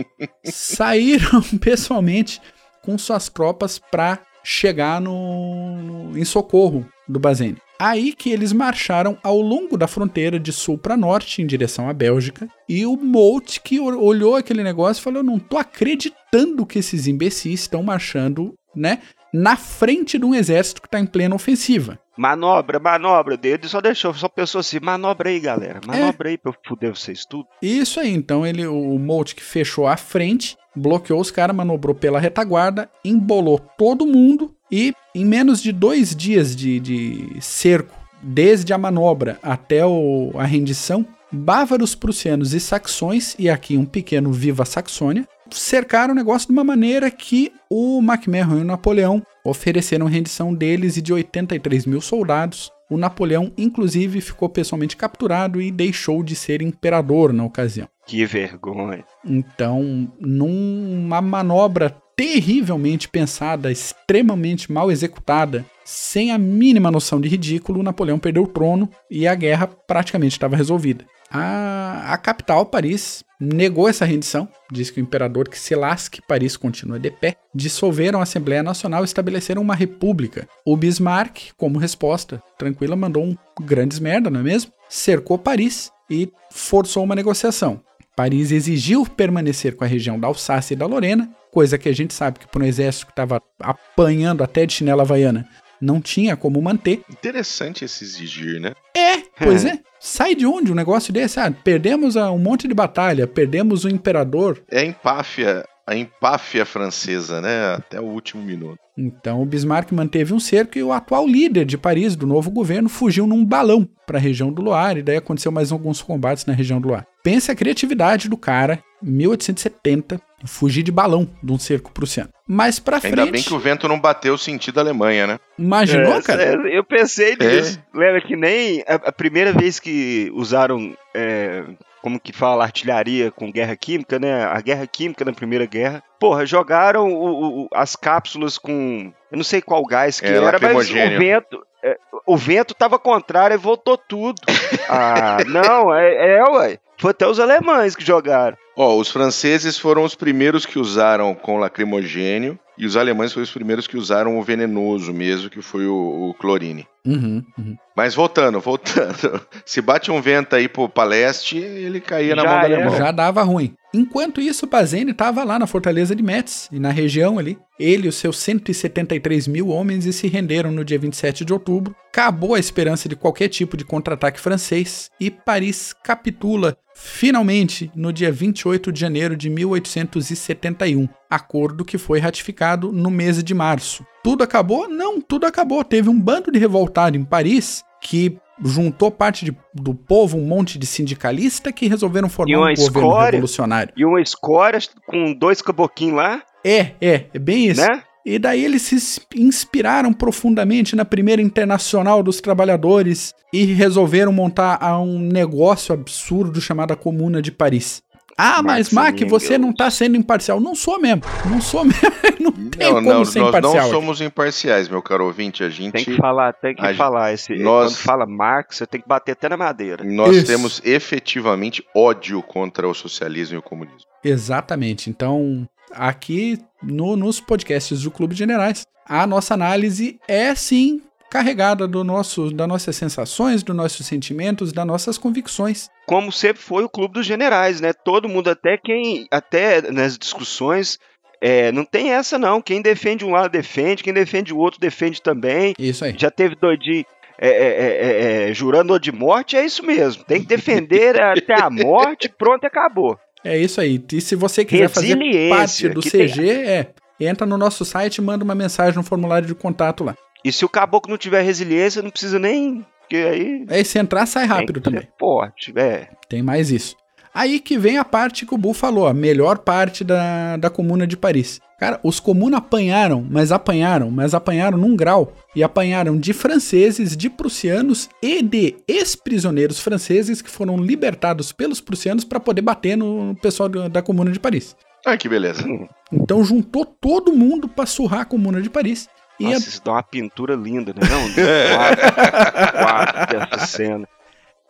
[0.45, 2.41] saíram pessoalmente
[2.83, 5.77] com suas tropas para chegar no,
[6.11, 7.59] no- em socorro do Bazaine.
[7.81, 11.93] Aí que eles marcharam ao longo da fronteira de sul para norte, em direção à
[11.93, 17.07] Bélgica, e o Molt que olhou aquele negócio e falou: "Não tô acreditando que esses
[17.07, 18.99] imbecis estão marchando, né,
[19.33, 21.99] na frente de um exército que tá em plena ofensiva".
[22.17, 23.39] Manobra, manobra.
[23.41, 25.81] Ele só deixou, só pensou assim: manobra aí, galera.
[25.87, 27.47] Manobra aí pra eu fuder vocês tudo.
[27.63, 32.19] Isso aí, então ele, o Molt que fechou a frente, bloqueou os caras, manobrou pela
[32.19, 38.79] retaguarda, embolou todo mundo e em menos de dois dias de, de cerco, desde a
[38.79, 45.27] manobra até o- a rendição, bávaros, prussianos e saxões, e aqui um pequeno Viva Saxônia,
[45.51, 50.97] cercaram o negócio de uma maneira que o MacMahon e o Napoleão ofereceram rendição deles
[50.97, 52.71] e de 83 mil soldados.
[52.91, 57.87] O Napoleão, inclusive, ficou pessoalmente capturado e deixou de ser imperador na ocasião.
[58.07, 59.05] Que vergonha.
[59.25, 68.19] Então, numa manobra terrivelmente pensada, extremamente mal executada, sem a mínima noção de ridículo, Napoleão
[68.19, 71.07] perdeu o trono e a guerra praticamente estava resolvida.
[71.31, 76.57] A, a capital, Paris, negou essa rendição, disse que o imperador que se lasque, Paris
[76.57, 80.49] continua de pé, dissolveram a Assembleia Nacional e estabeleceram uma república.
[80.67, 84.73] O Bismarck, como resposta, tranquila, mandou um grandes merda, não é mesmo?
[84.89, 87.81] Cercou Paris e forçou uma negociação.
[88.17, 92.15] Paris exigiu permanecer com a região da Alsácia e da Lorena, coisa que a gente
[92.15, 95.45] sabe que para um exército que estava apanhando até de chinela havaiana
[95.81, 97.03] não tinha como manter.
[97.11, 98.75] Interessante esse exigir, né?
[98.97, 99.81] É, pois é.
[99.99, 101.41] Sai de onde um negócio desse?
[101.41, 104.63] Ah, perdemos um monte de batalha, perdemos o imperador.
[104.71, 107.75] É empáfia, a empáfia francesa, né?
[107.77, 108.79] Até o último minuto.
[108.97, 112.89] Então o Bismarck manteve um cerco e o atual líder de Paris do novo governo
[112.89, 116.53] fugiu num balão para a região do Loire e daí aconteceu mais alguns combates na
[116.53, 117.07] região do Loire.
[117.23, 122.31] Pense a criatividade do cara, 1870, fugir de balão de um cerco prussiano.
[122.47, 125.39] Mas pra Ainda bem frente, que o vento não bateu o sentido da Alemanha, né?
[125.59, 126.43] imaginou, É, cara?
[126.43, 127.57] é, eu pensei É.
[127.57, 127.81] nisso.
[127.95, 131.65] Lembra que nem a, a primeira vez que usaram, é,
[132.03, 134.45] como que fala, artilharia com guerra química, né?
[134.45, 136.03] A guerra química na Primeira Guerra.
[136.19, 139.13] Porra, jogaram o- o- as cápsulas com.
[139.31, 141.65] Eu não sei qual gás que É, era, mas o vento.
[141.83, 144.41] é, o vento tava contrário e voltou tudo.
[144.89, 146.79] ah, não, é, é, ué.
[147.01, 148.57] Foi até os alemães que jogaram.
[148.81, 153.51] Ó, os franceses foram os primeiros que usaram com lacrimogênio e os alemães foram os
[153.51, 156.87] primeiros que usaram o venenoso mesmo, que foi o, o clorine.
[157.05, 157.77] Uhum, uhum.
[157.97, 159.41] Mas voltando, voltando.
[159.67, 162.97] Se bate um vento aí pro paleste, ele caía na Já mão do alemão.
[162.97, 163.75] Já dava ruim.
[163.93, 167.59] Enquanto isso, Bazaine estava lá na fortaleza de Metz e na região ali.
[167.81, 171.97] Ele e os seus 173 mil homens e se renderam no dia 27 de outubro.
[172.13, 178.31] Acabou a esperança de qualquer tipo de contra-ataque francês e Paris capitula finalmente no dia
[178.31, 181.09] 28 de janeiro de 1871.
[181.31, 184.05] Acordo que foi ratificado no mês de março.
[184.23, 184.89] Tudo acabou?
[184.89, 185.85] Não, tudo acabou.
[185.85, 190.79] Teve um bando de revoltado em Paris que juntou parte de- do povo, um monte
[190.79, 193.31] de sindicalista que resolveram formar um uma governo escória.
[193.33, 193.93] revolucionário.
[193.97, 197.81] E uma escória com dois caboquinhos lá, É, é, é bem isso.
[197.81, 198.03] né?
[198.27, 204.79] E daí eles se ins- inspiraram profundamente na primeira internacional dos trabalhadores e resolveram montar
[205.01, 208.03] um negócio absurdo chamado a Comuna de Paris.
[208.41, 210.61] Ah, mas Mac, você não tá sendo imparcial.
[210.61, 211.23] Não sou mesmo.
[211.51, 211.99] Não sou mesmo.
[212.39, 213.75] Não tem Não, como não, ser nós imparcial.
[213.75, 213.91] não aqui.
[213.91, 215.65] somos imparciais, meu caro ouvinte.
[215.65, 217.33] A gente, Tem que falar, tem que a falar.
[217.35, 220.05] Esse, nós- Quando fala Marx, você tem que bater até na madeira.
[220.05, 220.47] nós Isso.
[220.47, 224.09] temos efetivamente ódio contra o socialismo e o comunismo.
[224.23, 225.11] Exatamente.
[225.11, 231.87] Então, aqui no- nos podcasts do Clube de Generais, a nossa análise é sim carregada
[231.87, 235.89] do nosso, das nossas sensações, dos nossos sentimentos, das nossas convicções.
[236.07, 237.93] Como sempre foi o clube dos generais, né?
[237.93, 240.99] Todo mundo, até quem, até nas discussões,
[241.41, 242.61] É, não tem essa não.
[242.61, 245.73] Quem defende um lado defende, quem defende o outro defende também.
[245.79, 246.13] Isso aí.
[246.19, 247.05] Já teve doidinho
[247.41, 250.25] é, é, é, é, jurando de morte, é isso mesmo.
[250.25, 253.17] Tem que defender até a morte, pronto, acabou.
[253.45, 254.03] É isso aí.
[254.13, 255.17] E se você quiser fazer
[255.49, 256.51] parte do CG, tem...
[256.51, 256.89] é,
[257.21, 260.17] entra no nosso site e manda uma mensagem no formulário de contato lá.
[260.45, 262.85] E se o caboclo não tiver resiliência, não precisa nem.
[263.01, 263.67] Porque aí.
[263.69, 265.09] É, se entrar, sai rápido também.
[265.19, 266.09] Forte, é.
[266.29, 266.97] Tem mais isso.
[267.35, 271.07] Aí que vem a parte que o Bu falou, a melhor parte da, da Comuna
[271.07, 271.61] de Paris.
[271.79, 275.33] Cara, os comunas apanharam, mas apanharam, mas apanharam num grau.
[275.55, 282.25] E apanharam de franceses, de prussianos e de ex-prisioneiros franceses que foram libertados pelos prussianos
[282.25, 284.75] para poder bater no pessoal da Comuna de Paris.
[285.07, 285.65] Ah, que beleza.
[286.13, 289.09] Então juntou todo mundo para surrar a Comuna de Paris.
[289.41, 289.59] Nossa, a...
[289.59, 291.01] isso dá uma pintura linda, né?
[291.09, 291.33] Não,
[292.83, 294.09] quadro dessa cena.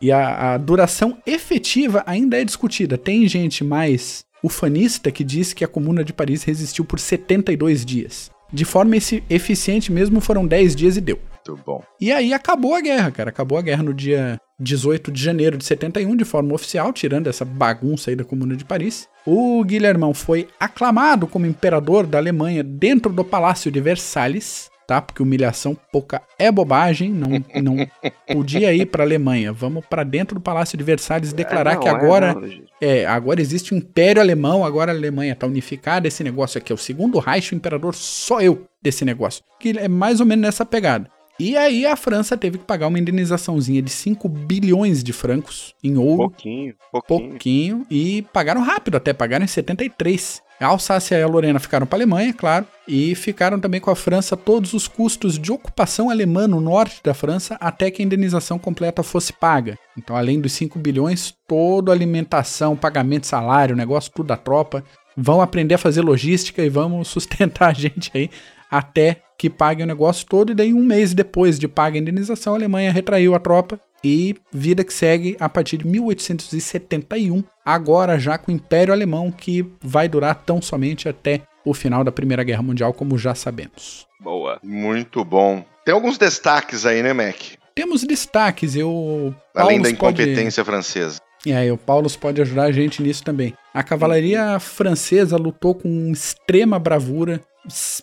[0.01, 2.97] E a, a, duração efetiva ainda é discutida.
[2.97, 8.31] Tem gente mais ufanista que diz que a Comuna de Paris resistiu por 72 dias.
[8.51, 8.95] De forma
[9.29, 11.19] eficiente mesmo, foram 10 dias e deu.
[11.33, 11.83] Muito bom.
[11.99, 13.29] E aí acabou a guerra, cara.
[13.29, 17.45] Acabou a guerra no dia 18 de janeiro de 71, de forma oficial, tirando essa
[17.45, 19.07] bagunça aí da Comuna de Paris.
[19.25, 24.99] O Guilhermão foi aclamado como imperador da Alemanha dentro do Palácio de Versalhes tá?
[24.99, 27.29] Porque humilhação pouca é bobagem, não,
[27.61, 27.75] não
[28.33, 29.53] podia ir para a Alemanha.
[29.53, 32.35] Vamos para dentro do Palácio de Versalhes declarar é, não, que agora
[32.81, 36.71] é, é, agora existe um Império Alemão, agora a Alemanha está unificada, esse negócio aqui
[36.71, 39.43] é o segundo Reich, o imperador só eu desse negócio.
[39.59, 41.07] Que é mais ou menos nessa pegada.
[41.39, 45.97] E aí a França teve que pagar uma indenizaçãozinha de 5 bilhões de francos em
[45.97, 46.29] ouro.
[46.29, 47.29] Pouquinho, pouquinho.
[47.29, 47.87] Pouquinho.
[47.89, 50.41] E pagaram rápido até, pagaram em 73.
[50.59, 53.95] A Alsácia e a Lorena ficaram para a Alemanha, claro, e ficaram também com a
[53.95, 58.59] França todos os custos de ocupação alemã no norte da França até que a indenização
[58.59, 59.77] completa fosse paga.
[59.97, 64.83] Então, além dos 5 bilhões, toda alimentação, pagamento salário, negócio tudo da tropa,
[65.15, 68.29] vão aprender a fazer logística e vamos sustentar a gente aí
[68.69, 70.51] até que pague o negócio todo.
[70.51, 74.35] E daí, um mês depois de paga a indenização, a Alemanha retraiu a tropa e
[74.51, 80.09] vida que segue a partir de 1871, agora já com o Império Alemão, que vai
[80.09, 84.05] durar tão somente até o final da Primeira Guerra Mundial, como já sabemos.
[84.19, 84.59] Boa.
[84.61, 85.63] Muito bom.
[85.85, 87.37] Tem alguns destaques aí, né, Mac?
[87.73, 89.33] Temos destaques, eu.
[89.55, 90.75] Além da incompetência pode...
[90.75, 91.21] francesa.
[91.47, 93.53] É, o Paulo pode ajudar a gente nisso também.
[93.73, 97.41] A cavalaria francesa lutou com extrema bravura,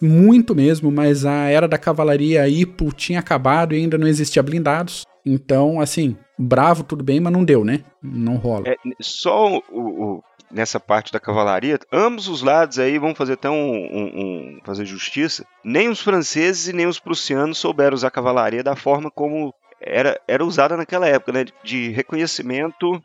[0.01, 5.05] muito mesmo, mas a era da cavalaria Ipo tinha acabado e ainda não existia blindados.
[5.25, 7.83] Então, assim, bravo tudo bem, mas não deu, né?
[8.03, 8.69] Não rola.
[8.69, 13.51] É, só o, o, nessa parte da cavalaria, ambos os lados aí vão fazer até
[13.51, 15.45] um, um, um, fazer justiça.
[15.65, 20.21] Nem os franceses e nem os prussianos souberam usar a cavalaria da forma como era,
[20.27, 21.45] era usada naquela época, né?
[21.63, 23.01] De reconhecimento,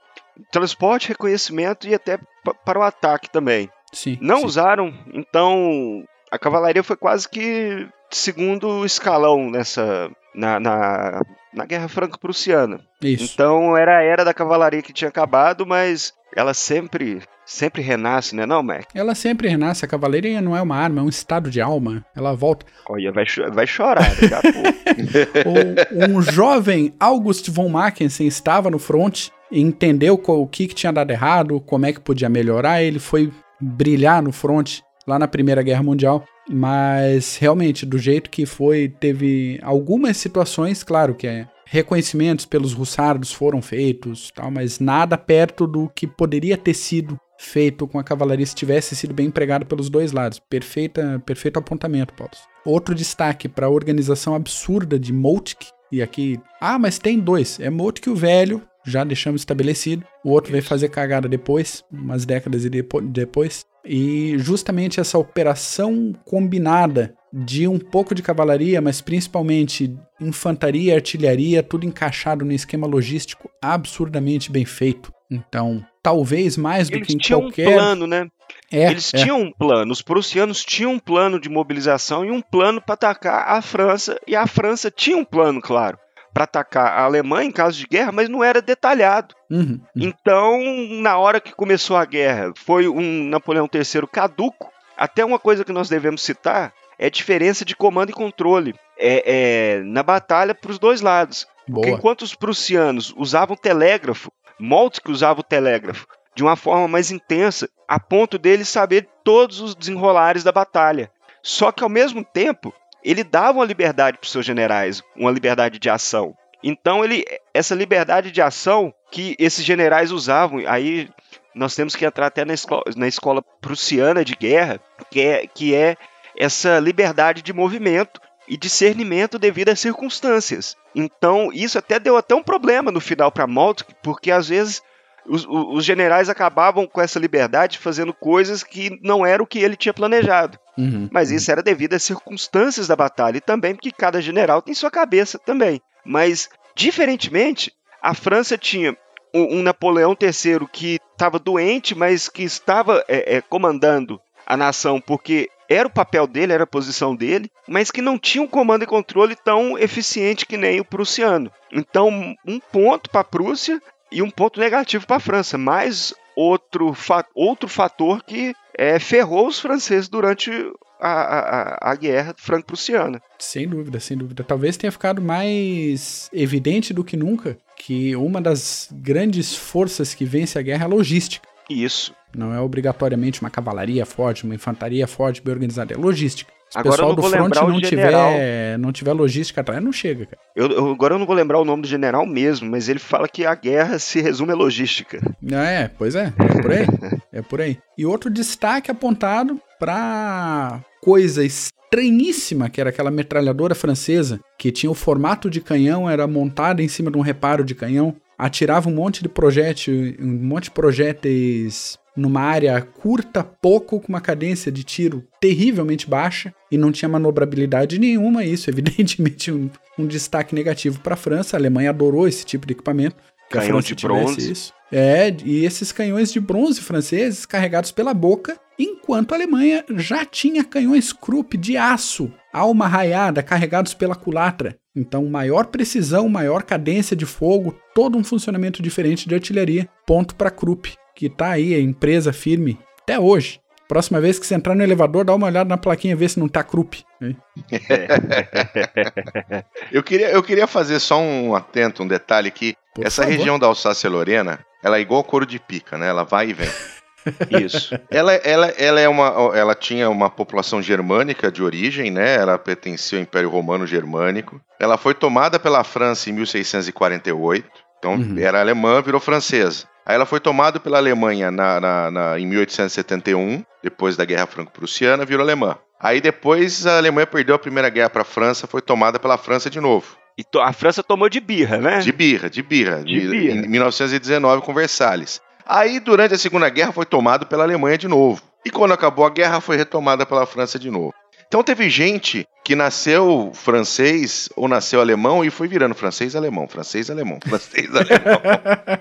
[0.51, 2.19] transporte, reconhecimento e até
[2.65, 3.69] para o ataque também.
[3.91, 4.17] Sim.
[4.21, 4.45] Não sim.
[4.45, 11.21] usaram, então a cavalaria foi quase que segundo escalão nessa na, na,
[11.53, 12.79] na Guerra Franco-Prussiana.
[13.01, 13.33] Isso.
[13.33, 18.45] Então era a era da cavalaria que tinha acabado, mas ela sempre sempre renasce, né,
[18.45, 18.85] não, Mac?
[18.95, 19.83] Ela sempre renasce.
[19.83, 22.05] A cavalaria não é uma arma, é um estado de alma.
[22.15, 22.65] Ela volta.
[22.87, 24.41] Olha, vai, vai chorar daqui a
[25.91, 26.09] pouco.
[26.09, 31.11] um jovem August von Mackensen estava no front e entendeu o que, que tinha dado
[31.11, 32.81] errado, como é que podia melhorar.
[32.81, 34.79] Ele foi brilhar no front
[35.11, 36.25] lá na Primeira Guerra Mundial.
[36.49, 43.31] Mas realmente, do jeito que foi, teve algumas situações, claro que é reconhecimentos pelos russardos
[43.31, 48.45] foram feitos, tal, mas nada perto do que poderia ter sido feito com a cavalaria
[48.45, 50.39] se tivesse sido bem empregado pelos dois lados.
[50.49, 52.33] Perfeita, perfeito apontamento, Paulo.
[52.65, 57.69] Outro destaque para a organização absurda de Moltke, e aqui, ah, mas tem dois, é
[57.69, 63.65] Moltke o velho, já deixamos estabelecido, o outro veio fazer cagada depois, umas décadas depois,
[63.85, 71.85] e justamente essa operação combinada de um pouco de cavalaria, mas principalmente infantaria, artilharia, tudo
[71.85, 75.13] encaixado no esquema logístico absurdamente bem feito.
[75.29, 77.69] Então, talvez mais do Eles que em tinham qualquer.
[77.69, 78.27] um plano, né?
[78.69, 79.17] É, Eles é.
[79.17, 83.47] tinham um plano, os prussianos tinham um plano de mobilização e um plano para atacar
[83.47, 85.97] a França, e a França tinha um plano, claro
[86.33, 89.35] para atacar a Alemanha em caso de guerra, mas não era detalhado.
[89.49, 89.81] Uhum, uhum.
[89.95, 90.59] Então,
[91.01, 94.71] na hora que começou a guerra, foi um Napoleão III caduco.
[94.97, 99.23] Até uma coisa que nós devemos citar é a diferença de comando e controle é,
[99.25, 101.47] é na batalha para os dois lados.
[101.67, 101.81] Boa.
[101.81, 106.05] Porque enquanto os prussianos usavam telégrafo, Moltke usava o telégrafo
[106.35, 111.11] de uma forma mais intensa, a ponto dele saber todos os desenrolares da batalha.
[111.43, 112.73] Só que ao mesmo tempo,
[113.03, 116.35] ele dava uma liberdade para os seus generais, uma liberdade de ação.
[116.63, 121.09] Então ele, essa liberdade de ação que esses generais usavam, aí
[121.55, 124.79] nós temos que entrar até na escola, na escola prussiana de guerra,
[125.09, 125.97] que é, que é
[126.37, 130.75] essa liberdade de movimento e discernimento devido às circunstâncias.
[130.95, 134.81] Então, isso até deu até um problema no final para Moltke, porque às vezes
[135.25, 139.75] os, os, generais acabavam com essa liberdade fazendo coisas que não era o que ele
[139.75, 140.57] tinha planejado.
[140.77, 141.09] Uhum.
[141.11, 144.91] Mas isso era devido às circunstâncias da batalha e também porque cada general tem sua
[144.91, 145.81] cabeça também.
[146.05, 148.95] Mas, diferentemente, a França tinha
[149.33, 154.99] um, um Napoleão III que estava doente, mas que estava é, é, comandando a nação
[154.99, 158.83] porque era o papel dele, era a posição dele, mas que não tinha um comando
[158.83, 161.49] e controle tão eficiente que nem o prussiano.
[161.71, 166.93] Então, um ponto para a Prússia e um ponto negativo para a França, mais outro,
[166.93, 170.51] fa outro fator que é, ferrou os franceses durante
[170.99, 173.21] a, a, a guerra franco-prussiana.
[173.39, 174.43] Sem dúvida, sem dúvida.
[174.43, 180.59] Talvez tenha ficado mais evidente do que nunca que uma das grandes forças que vence
[180.59, 181.47] a guerra é a logística.
[181.69, 182.13] Isso.
[182.35, 186.51] Não é obrigatoriamente uma cavalaria forte, uma infantaria forte, bem organizada, é logística.
[186.71, 190.41] Se o pessoal do front não tiver, não tiver logística atrás, não chega, cara.
[190.55, 193.27] Eu, eu, agora eu não vou lembrar o nome do general mesmo, mas ele fala
[193.27, 195.19] que a guerra se resume à logística.
[195.51, 196.87] É, pois é, é por aí.
[197.33, 197.77] é por aí.
[197.97, 204.95] E outro destaque apontado para coisa estranhíssima, que era aquela metralhadora francesa, que tinha o
[204.95, 209.21] formato de canhão, era montada em cima de um reparo de canhão, atirava um monte
[209.21, 215.23] de projétil, um monte de projéteis numa área curta, pouco, com uma cadência de tiro
[215.39, 218.43] terrivelmente baixa e não tinha manobrabilidade nenhuma.
[218.43, 221.55] Isso, evidentemente, um, um destaque negativo para a França.
[221.55, 223.15] A Alemanha adorou esse tipo de equipamento.
[223.49, 224.51] Canhão de bronze.
[224.51, 224.73] Isso.
[224.91, 230.65] É, e esses canhões de bronze franceses carregados pela boca, enquanto a Alemanha já tinha
[230.65, 234.77] canhões Krupp de aço, alma raiada, carregados pela culatra.
[234.93, 239.87] Então, maior precisão, maior cadência de fogo, todo um funcionamento diferente de artilharia.
[240.05, 243.61] Ponto para Krupp que tá aí, a empresa firme, até hoje.
[243.87, 246.47] Próxima vez que você entrar no elevador, dá uma olhada na plaquinha, ver se não
[246.47, 247.05] tá Krupp.
[249.91, 253.37] eu, queria, eu queria fazer só um atento, um detalhe que Por essa favor.
[253.37, 256.07] região da Alsácia-Lorena, ela é igual couro de pica, né?
[256.07, 256.71] Ela vai e vem.
[257.63, 257.93] Isso.
[258.09, 262.33] ela, ela, ela, é uma, ela tinha uma população germânica de origem, né?
[262.33, 264.59] Ela pertencia ao Império Romano Germânico.
[264.79, 267.69] Ela foi tomada pela França em 1648.
[267.99, 268.39] Então uhum.
[268.39, 269.90] era alemã, virou francesa.
[270.05, 275.25] Aí ela foi tomada pela Alemanha na, na, na, em 1871, depois da Guerra Franco-Prussiana,
[275.25, 275.77] virou alemã.
[275.99, 279.69] Aí depois a Alemanha perdeu a Primeira Guerra para a França, foi tomada pela França
[279.69, 280.17] de novo.
[280.37, 281.99] E a França tomou de birra, né?
[281.99, 283.03] De birra, de birra.
[283.03, 283.65] De, de birra.
[283.65, 285.39] Em 1919 com Versalhes.
[285.65, 288.41] Aí durante a Segunda Guerra foi tomado pela Alemanha de novo.
[288.65, 291.13] E quando acabou a guerra foi retomada pela França de novo.
[291.51, 297.09] Então teve gente que nasceu francês ou nasceu alemão e foi virando francês alemão, francês
[297.09, 298.41] alemão, francês alemão.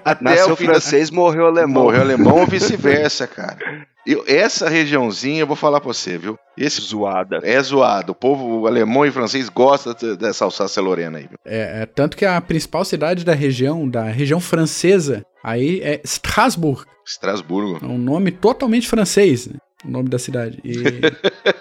[0.05, 1.17] Até nasceu o francês, da...
[1.17, 1.85] morreu alemão.
[1.85, 3.87] Morreu alemão ou vice-versa, cara.
[4.05, 6.37] Eu, essa regiãozinha, eu vou falar pra você, viu?
[6.59, 7.39] Esse zoada.
[7.45, 8.11] É zoado.
[8.11, 11.29] O povo alemão e francês gosta dessa Alsácia Lorena aí.
[11.29, 11.39] Viu?
[11.45, 16.85] É, é, tanto que a principal cidade da região, da região francesa, aí é Strasbourg.
[17.07, 17.79] Estrasburgo.
[17.81, 19.55] É um nome totalmente francês, né?
[19.85, 20.59] O nome da cidade.
[20.65, 20.75] E...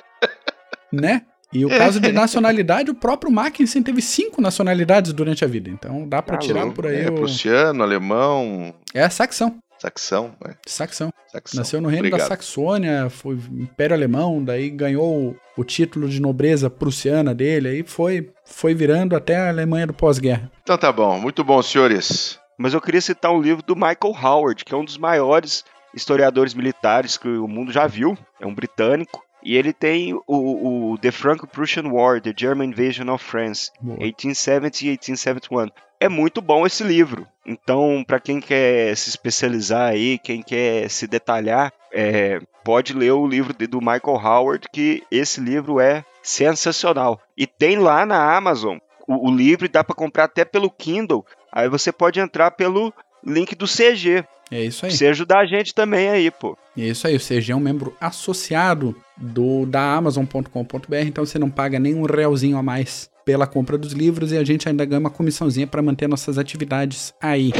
[0.92, 1.24] né?
[1.52, 5.70] E o caso de nacionalidade, o próprio Mackensen teve cinco nacionalidades durante a vida.
[5.70, 7.06] Então dá para tá tirar por aí.
[7.06, 7.16] É, o...
[7.16, 8.74] prussiano, alemão.
[8.94, 9.58] É saxão.
[9.80, 10.56] Saxão, né?
[10.68, 11.12] Saxão.
[11.32, 11.58] Saxão.
[11.58, 12.30] Nasceu no reino Obrigado.
[12.30, 18.30] da Saxônia, foi Império Alemão, daí ganhou o título de nobreza prussiana dele, aí foi,
[18.44, 20.52] foi virando até a Alemanha do pós-guerra.
[20.62, 22.38] Então tá bom, muito bom, senhores.
[22.58, 25.64] Mas eu queria citar um livro do Michael Howard, que é um dos maiores
[25.94, 28.18] historiadores militares que o mundo já viu.
[28.40, 29.24] É um britânico.
[29.44, 34.88] E ele tem o, o The Franco-Prussian War, The German Invasion of France, 1870 e
[34.88, 35.68] 1871.
[36.00, 37.28] É muito bom esse livro.
[37.46, 43.28] Então, para quem quer se especializar aí, quem quer se detalhar, é, pode ler o
[43.28, 47.20] livro do Michael Howard, que esse livro é sensacional.
[47.36, 48.78] E tem lá na Amazon
[49.10, 51.26] o, o livro, dá para comprar até pelo Kindle.
[51.52, 52.94] Aí você pode entrar pelo
[53.26, 54.24] link do CG.
[54.52, 54.92] É isso aí.
[54.92, 56.58] Você ajudar a gente também aí, pô.
[56.78, 61.50] É isso aí, o CG é um membro associado do da Amazon.com.br, então você não
[61.50, 65.00] paga nem um realzinho a mais pela compra dos livros e a gente ainda ganha
[65.00, 67.52] uma comissãozinha para manter nossas atividades aí.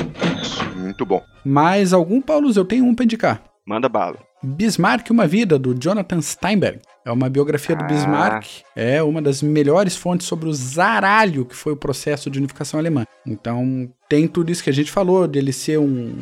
[0.76, 1.22] Muito bom.
[1.46, 2.52] Mais algum, Paulo?
[2.56, 3.44] Eu tenho um pra indicar.
[3.68, 4.18] Manda bala.
[4.42, 6.80] Bismarck, uma vida, do Jonathan Steinberg.
[7.06, 7.88] É uma biografia do ah.
[7.88, 8.46] Bismarck,
[8.76, 13.06] é uma das melhores fontes sobre o zaralho que foi o processo de unificação alemã.
[13.26, 16.14] Então, tem tudo isso que a gente falou, dele ser um,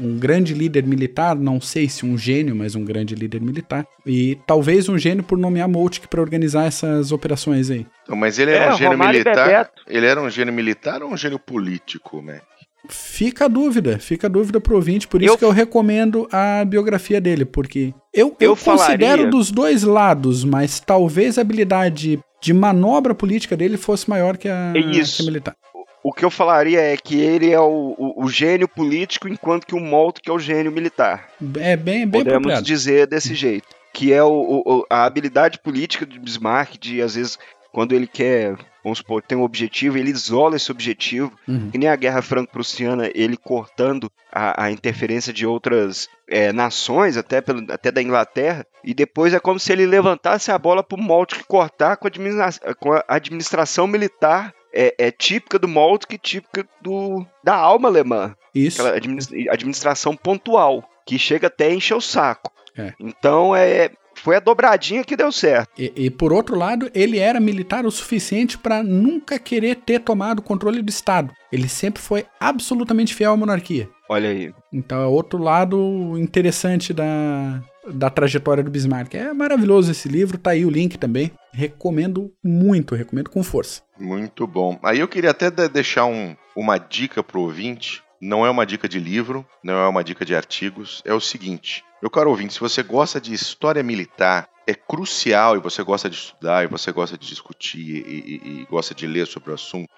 [0.00, 3.86] um grande líder militar, não sei se um gênio, mas um grande líder militar.
[4.04, 7.86] E talvez um gênio por nomear Moltke para organizar essas operações aí.
[8.02, 9.70] Então, mas ele era é, um gênio militar.
[9.86, 12.40] Ele era um gênio militar ou um gênio político, né?
[12.88, 16.64] Fica a dúvida, fica a dúvida pro ouvinte, por isso Eu- que eu recomendo a
[16.64, 22.52] biografia dele, porque eu, eu, Eu considero dos dois lados, mas talvez a habilidade de
[22.52, 25.16] manobra política dele fosse maior que a, É isso.
[25.16, 25.56] que a militar.
[26.04, 29.74] O que eu falaria é que ele é o, o- o gênio político, enquanto que
[29.74, 31.28] o Moltke é o gênio militar.
[31.58, 32.64] É bem, bem Podemos apropriado.
[32.64, 33.66] dizer desse jeito.
[33.92, 37.38] Que é o- a habilidade política de Bismarck de, às vezes,
[37.72, 38.54] quando ele quer,
[38.86, 41.32] vamos supor, tem um objetivo, ele isola esse objetivo.
[41.48, 41.70] Uhum.
[41.70, 47.40] Que nem a Guerra Franco-Prussiana, ele cortando a, a interferência de outras é, nações, até,
[47.40, 48.64] pelo, até da Inglaterra.
[48.84, 52.08] E depois é como se ele levantasse a bola para o Moltke cortar com a,
[52.08, 58.36] administra- com a administração militar é, é típica do Moltke, típica do, da alma alemã
[58.54, 58.80] Isso.
[58.82, 62.52] aquela administ- administração pontual, que chega até a encher o saco.
[62.76, 62.92] É.
[63.00, 63.90] Então é,
[64.26, 65.70] foi a dobradinha que deu certo.
[65.78, 70.40] E, e, por outro lado, ele era militar o suficiente para nunca querer ter tomado
[70.40, 71.32] o controle do Estado.
[71.52, 73.88] Ele sempre foi absolutamente fiel à monarquia.
[74.08, 74.52] Olha aí.
[74.72, 79.14] Então é outro lado interessante da, da trajetória do Bismarck.
[79.14, 81.30] É maravilhoso esse livro, tá aí o link também.
[81.52, 83.82] Recomendo muito, recomendo com força.
[83.96, 84.76] Muito bom.
[84.82, 88.02] Aí eu queria até de- deixar um- uma dica pro ouvinte.
[88.20, 91.02] Não é uma dica de livro, não é uma dica de artigos.
[91.04, 95.60] É o seguinte, meu caro ouvinte, se você gosta de história militar, é crucial e
[95.60, 99.26] você gosta de estudar e você gosta de discutir e, e- e gosta de ler
[99.26, 99.88] sobre o assunto,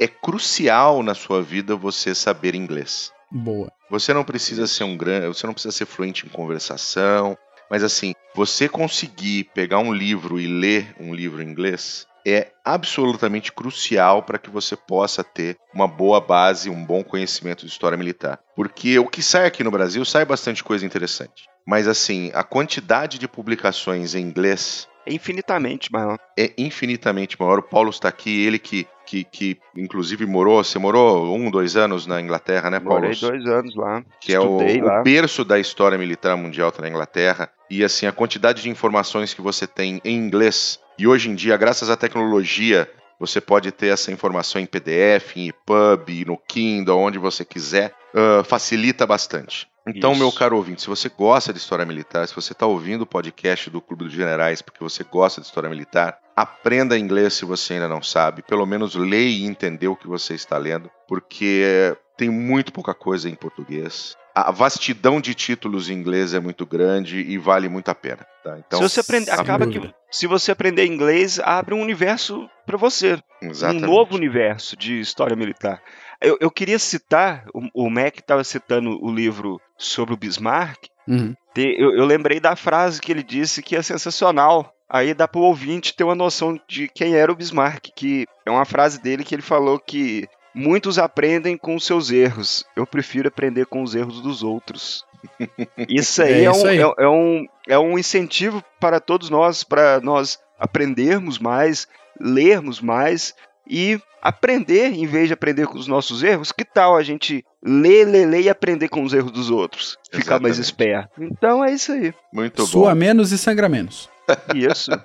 [0.00, 3.12] é crucial na sua vida você saber inglês.
[3.30, 3.70] Boa.
[3.90, 7.36] Você não precisa ser um grande, você não precisa ser fluente em conversação,
[7.70, 13.52] mas assim, você conseguir pegar um livro e ler um livro em inglês é absolutamente
[13.52, 18.38] crucial para que você possa ter uma boa base, um bom conhecimento de história militar.
[18.54, 21.48] Porque o que sai aqui no Brasil sai bastante coisa interessante.
[21.66, 26.18] Mas assim, a quantidade de publicações em inglês É infinitamente maior.
[26.38, 27.58] é infinitamente maior.
[27.58, 32.06] O Paulo está aqui, ele que, que, que inclusive morou, você morou um, dois anos
[32.06, 33.02] na Inglaterra, né, Paulo?
[33.02, 34.02] Morei dois anos lá.
[34.20, 35.00] que é o, lá.
[35.00, 37.50] o berço da história militar mundial tá na Inglaterra.
[37.70, 40.80] E assim, a quantidade de informações que você tem em inglês.
[40.98, 42.90] E hoje em dia, graças à tecnologia,
[43.20, 47.94] você pode ter essa informação em PDF, em EPUB, no Kindle, onde você quiser.
[48.14, 49.68] ah, facilita bastante.
[49.86, 50.20] Então, Isso.
[50.20, 53.70] meu caro ouvinte, se você gosta de história militar, se você está ouvindo o podcast
[53.70, 57.88] do Clube dos Generais porque você gosta de história militar, aprenda inglês se você ainda
[57.88, 58.42] não sabe.
[58.42, 63.30] Pelo menos leia e entenda o que você está lendo, porque tem muito pouca coisa
[63.30, 64.16] em português.
[64.42, 68.26] A vastidão de títulos em inglês é muito grande e vale muito a pena.
[68.42, 68.58] tá?
[68.58, 72.76] Então, se você aprender, sem acaba que se você aprender inglês, abre um universo para
[72.76, 73.84] você, Exatamente.
[73.84, 75.82] um novo universo de história militar.
[76.20, 81.34] Eu, eu queria citar, o, o Mac estava citando o livro sobre o Bismarck, Uhum.
[81.56, 84.72] Eu, eu lembrei da frase que ele disse que é sensacional.
[84.88, 88.64] Aí dá pro ouvinte ter uma noção de quem era o Bismarck, que é uma
[88.64, 92.64] frase dele que ele falou que muitos aprendem com os seus erros.
[92.76, 95.04] Eu prefiro aprender com os erros dos outros.
[95.88, 96.78] Isso aí É é, um, aí.
[96.78, 101.86] é- é um, é um incentivo para todos nós, para nós aprendermos mais,
[102.20, 103.34] lermos mais
[103.68, 108.04] e aprender, em vez de aprender com os nossos erros, que tal a gente ler,
[108.04, 109.96] ler, ler e aprender com os erros dos outros?
[110.10, 110.62] Ficar mais Exatamente.
[110.62, 111.22] esperto.
[111.22, 112.12] Então é isso aí.
[112.32, 112.96] Muito Sua bom.
[112.96, 114.08] menos e sangra menos.
[114.54, 114.90] Isso.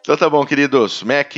[0.00, 1.02] Então tá bom, queridos.
[1.02, 1.32] Mac,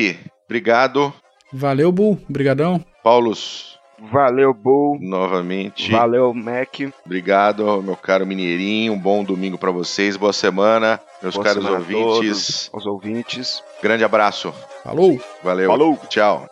[0.44, 1.12] obrigado.
[1.52, 2.18] Valeu, Bull.
[2.28, 2.84] Brigadão.
[3.02, 3.78] Paulos,
[4.12, 4.98] Valeu, Bull.
[5.00, 5.90] novamente.
[5.90, 6.80] Valeu, Mac.
[7.04, 8.92] Obrigado, meu caro Mineirinho.
[8.92, 10.16] Um bom domingo pra vocês.
[10.16, 12.70] Boa semana, meus Boa caros semana ouvintes.
[12.72, 13.62] aos ouvintes.
[13.82, 14.52] Grande abraço.
[14.84, 15.20] Falou.
[15.42, 15.68] Valeu.
[15.68, 15.98] Falou.
[16.08, 16.46] Tchau.